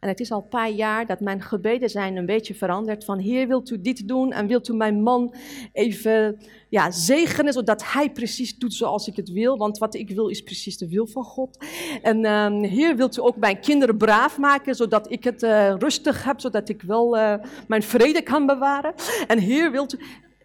[0.00, 3.04] En het is al een paar jaar dat mijn gebeden zijn een beetje veranderd.
[3.04, 5.34] Van Heer, wilt u dit doen en wilt u mijn man
[5.72, 9.56] even ja, zegenen, zodat hij precies doet zoals ik het wil.
[9.56, 11.64] Want wat ik wil is precies de wil van God.
[12.02, 16.24] En um, Heer, wilt u ook mijn kinderen braaf maken, zodat ik het uh, rustig
[16.24, 17.34] heb, zodat ik wel uh,
[17.68, 18.94] mijn vrede kan bewaren.
[19.26, 19.98] En Heer, wilt u...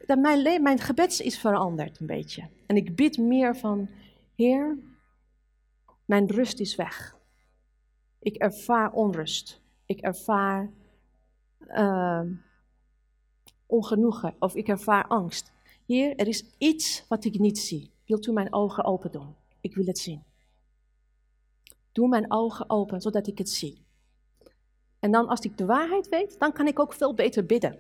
[0.05, 2.43] Dat mijn, mijn gebed is veranderd een beetje.
[2.65, 3.89] En ik bid meer van,
[4.41, 4.77] Heer,
[6.05, 7.17] mijn rust is weg.
[8.19, 9.61] Ik ervaar onrust.
[9.85, 10.71] Ik ervaar
[11.67, 12.21] uh,
[13.65, 15.51] ongenoegen of ik ervaar angst.
[15.85, 17.91] Heer, er is iets wat ik niet zie.
[18.05, 19.35] Wilt u mijn ogen open doen?
[19.59, 20.23] Ik wil het zien.
[21.91, 23.85] Doe mijn ogen open, zodat ik het zie.
[24.99, 27.79] En dan als ik de waarheid weet, dan kan ik ook veel beter bidden.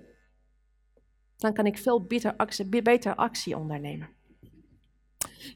[1.37, 2.07] Dan kan ik veel
[2.37, 4.09] actie, beter actie ondernemen.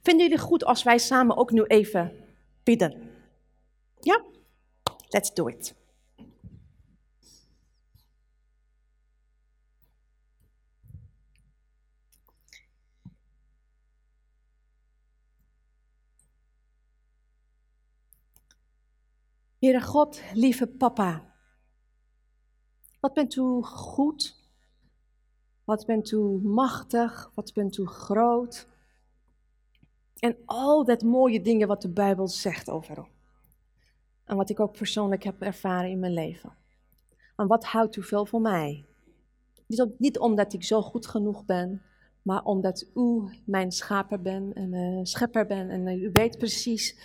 [0.01, 2.11] Vinden jullie goed als wij samen ook nu even
[2.63, 3.11] bidden?
[3.99, 4.23] Ja?
[5.09, 5.75] Let's do it.
[19.59, 21.33] Heere God, lieve papa,
[22.99, 24.35] wat bent u goed,
[25.63, 28.67] wat bent u machtig, wat bent u groot.
[30.19, 33.03] En al dat mooie dingen wat de Bijbel zegt over u.
[34.25, 36.53] En wat ik ook persoonlijk heb ervaren in mijn leven.
[37.35, 38.85] En wat houdt u veel van mij?
[39.97, 41.81] Niet, omdat ik zo goed genoeg ben,
[42.21, 45.69] maar omdat u mijn schaper bent en uh, schepper bent.
[45.71, 46.97] En uh, u weet precies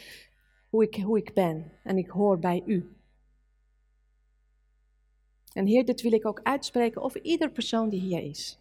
[0.68, 1.72] hoe ik, hoe ik ben.
[1.82, 2.94] En ik hoor bij u.
[5.52, 8.58] En Heer, dit wil ik ook uitspreken over ieder persoon die hier is.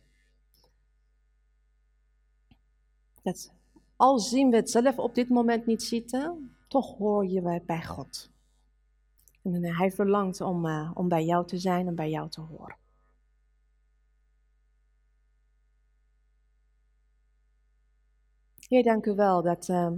[3.22, 3.54] Dat
[4.00, 8.30] al zien we het zelf op dit moment niet zitten, toch hoor je bij God.
[9.44, 12.78] En hij verlangt om, uh, om bij jou te zijn en bij jou te horen.
[18.68, 19.92] Heer, dank u wel dat, uh,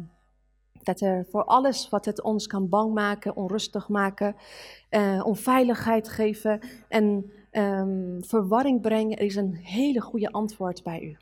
[0.84, 4.36] dat er voor alles wat het ons kan bang maken, onrustig maken,
[5.24, 11.18] onveiligheid geven en um, verwarring brengen, is een hele goede antwoord bij u.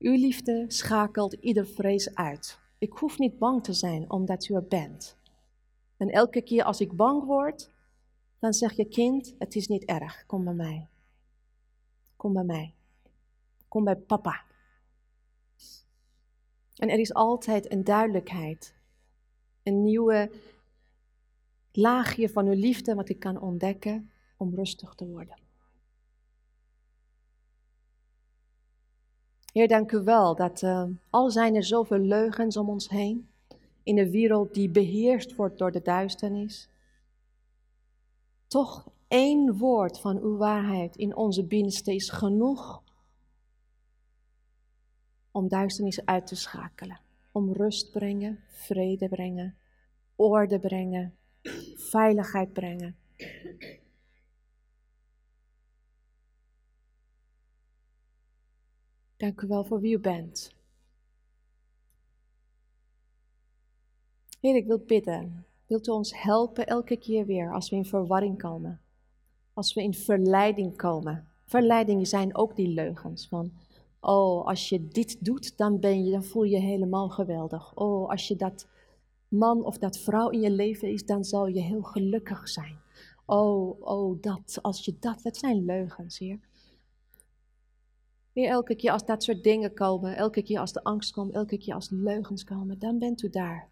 [0.00, 2.58] Uw liefde schakelt ieder vrees uit.
[2.78, 5.16] Ik hoef niet bang te zijn omdat u er bent.
[5.96, 7.70] En elke keer als ik bang word,
[8.38, 10.88] dan zeg je kind, het is niet erg, kom bij mij.
[12.16, 12.74] Kom bij mij.
[13.68, 14.42] Kom bij papa.
[16.76, 18.74] En er is altijd een duidelijkheid,
[19.62, 20.30] een nieuwe
[21.72, 25.49] laagje van uw liefde wat ik kan ontdekken om rustig te worden.
[29.52, 33.28] Heer, dank u wel dat uh, al zijn er zoveel leugens om ons heen,
[33.82, 36.68] in een wereld die beheerst wordt door de duisternis,
[38.46, 42.82] toch één woord van uw waarheid in onze binnenste is genoeg
[45.30, 47.00] om duisternis uit te schakelen.
[47.32, 49.56] Om rust brengen, vrede brengen,
[50.16, 51.14] orde brengen,
[51.76, 52.96] veiligheid brengen.
[59.20, 60.52] Dank u wel voor wie u bent.
[64.40, 65.44] Heer, ik wil bidden.
[65.66, 68.80] Wilt u ons helpen elke keer weer als we in verwarring komen?
[69.52, 71.28] Als we in verleiding komen.
[71.44, 73.52] Verleidingen zijn ook die leugens van,
[74.00, 77.74] oh, als je dit doet, dan ben je, dan voel je je helemaal geweldig.
[77.74, 78.68] Oh, als je dat
[79.28, 82.78] man of dat vrouw in je leven is, dan zal je heel gelukkig zijn.
[83.26, 86.38] Oh, oh, dat, als je dat, dat zijn leugens, Heer.
[88.32, 91.58] Heer, elke keer als dat soort dingen komen, elke keer als de angst komt, elke
[91.58, 93.70] keer als leugens komen, dan bent u daar.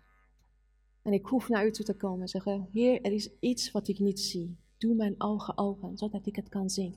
[1.02, 3.88] En ik hoef naar u toe te komen en zeggen, Heer, er is iets wat
[3.88, 4.58] ik niet zie.
[4.78, 6.96] Doe mijn ogen open, zodat ik het kan zien.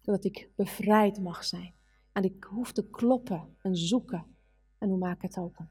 [0.00, 1.74] Zodat ik bevrijd mag zijn.
[2.12, 4.26] En ik hoef te kloppen en zoeken.
[4.78, 5.70] En hoe maak ik het open?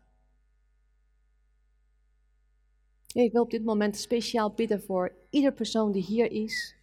[3.13, 6.75] Ik wil op dit moment speciaal bidden voor ieder persoon die hier is.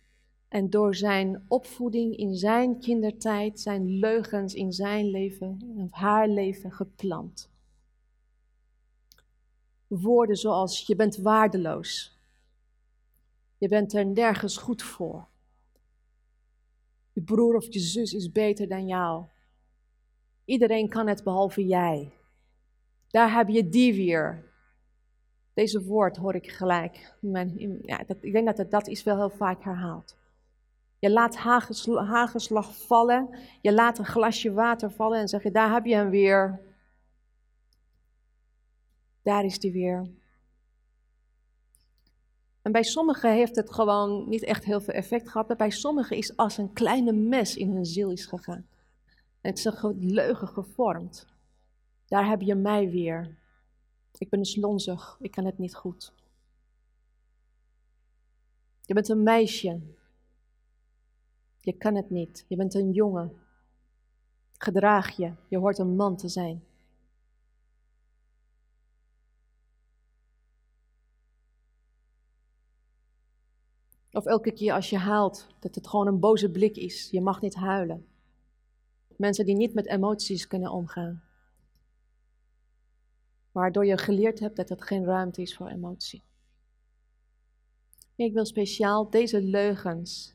[0.51, 6.73] En door zijn opvoeding in zijn kindertijd, zijn leugens in zijn leven of haar leven
[6.73, 7.51] geplant
[9.99, 12.19] woorden zoals je bent waardeloos.
[13.59, 15.27] Je bent er nergens goed voor.
[17.13, 19.25] Je broer of je zus is beter dan jou.
[20.45, 22.13] Iedereen kan het behalve jij.
[23.09, 24.49] Daar heb je die weer.
[25.55, 27.15] Deze woord hoor ik gelijk.
[27.83, 30.17] Ja, dat, ik denk dat het, dat is wel heel vaak herhaald.
[31.01, 33.39] Je laat hagelslag vallen.
[33.61, 36.61] Je laat een glasje water vallen en zeg je, daar heb je hem weer.
[39.23, 40.11] Daar is die weer.
[42.63, 46.17] En bij sommigen heeft het gewoon niet echt heel veel effect gehad, maar bij sommigen
[46.17, 48.67] is als een kleine mes in hun ziel is gegaan.
[49.41, 51.27] Het is een leugen gevormd.
[52.07, 53.39] Daar heb je mij weer.
[54.19, 56.13] Ik ben dus lonzig, ik kan het niet goed.
[58.83, 59.81] Je bent een meisje.
[61.61, 62.45] Je kan het niet.
[62.49, 63.33] Je bent een jongen.
[64.59, 65.33] Gedraag je.
[65.49, 66.65] Je hoort een man te zijn.
[74.13, 77.11] Of elke keer als je haalt, dat het gewoon een boze blik is.
[77.11, 78.07] Je mag niet huilen.
[79.17, 81.23] Mensen die niet met emoties kunnen omgaan.
[83.53, 86.23] Waardoor je geleerd hebt dat het geen ruimte is voor emotie.
[88.15, 90.35] Ik wil speciaal deze leugens,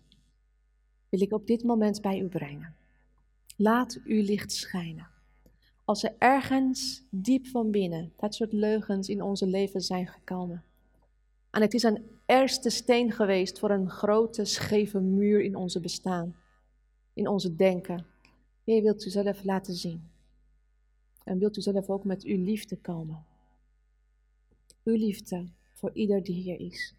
[1.15, 2.75] wil ik op dit moment bij u brengen.
[3.55, 5.07] Laat uw licht schijnen.
[5.85, 10.63] Als er ergens diep van binnen dat soort leugens in onze leven zijn gekomen.
[11.51, 16.35] En het is een eerste steen geweest voor een grote scheve muur in onze bestaan,
[17.13, 18.05] in onze denken.
[18.63, 20.09] Jij wilt u zelf laten zien.
[21.23, 23.25] En wilt u zelf ook met uw liefde komen.
[24.83, 26.93] Uw liefde voor ieder die hier is.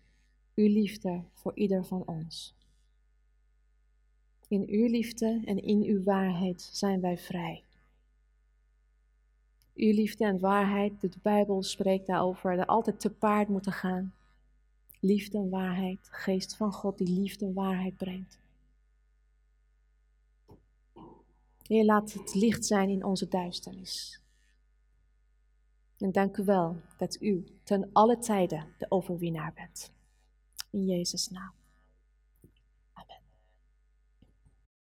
[0.54, 2.55] Uw liefde voor ieder van ons.
[4.48, 7.64] In uw liefde en in uw waarheid zijn wij vrij.
[9.74, 14.14] Uw liefde en waarheid, de Bijbel spreekt daarover, dat altijd te paard moeten gaan.
[15.00, 18.38] Liefde en waarheid, geest van God die liefde en waarheid brengt.
[21.62, 24.20] Heer, laat het licht zijn in onze duisternis.
[25.98, 29.92] En dank u wel dat u ten alle tijden de overwinnaar bent.
[30.70, 31.52] In Jezus' naam.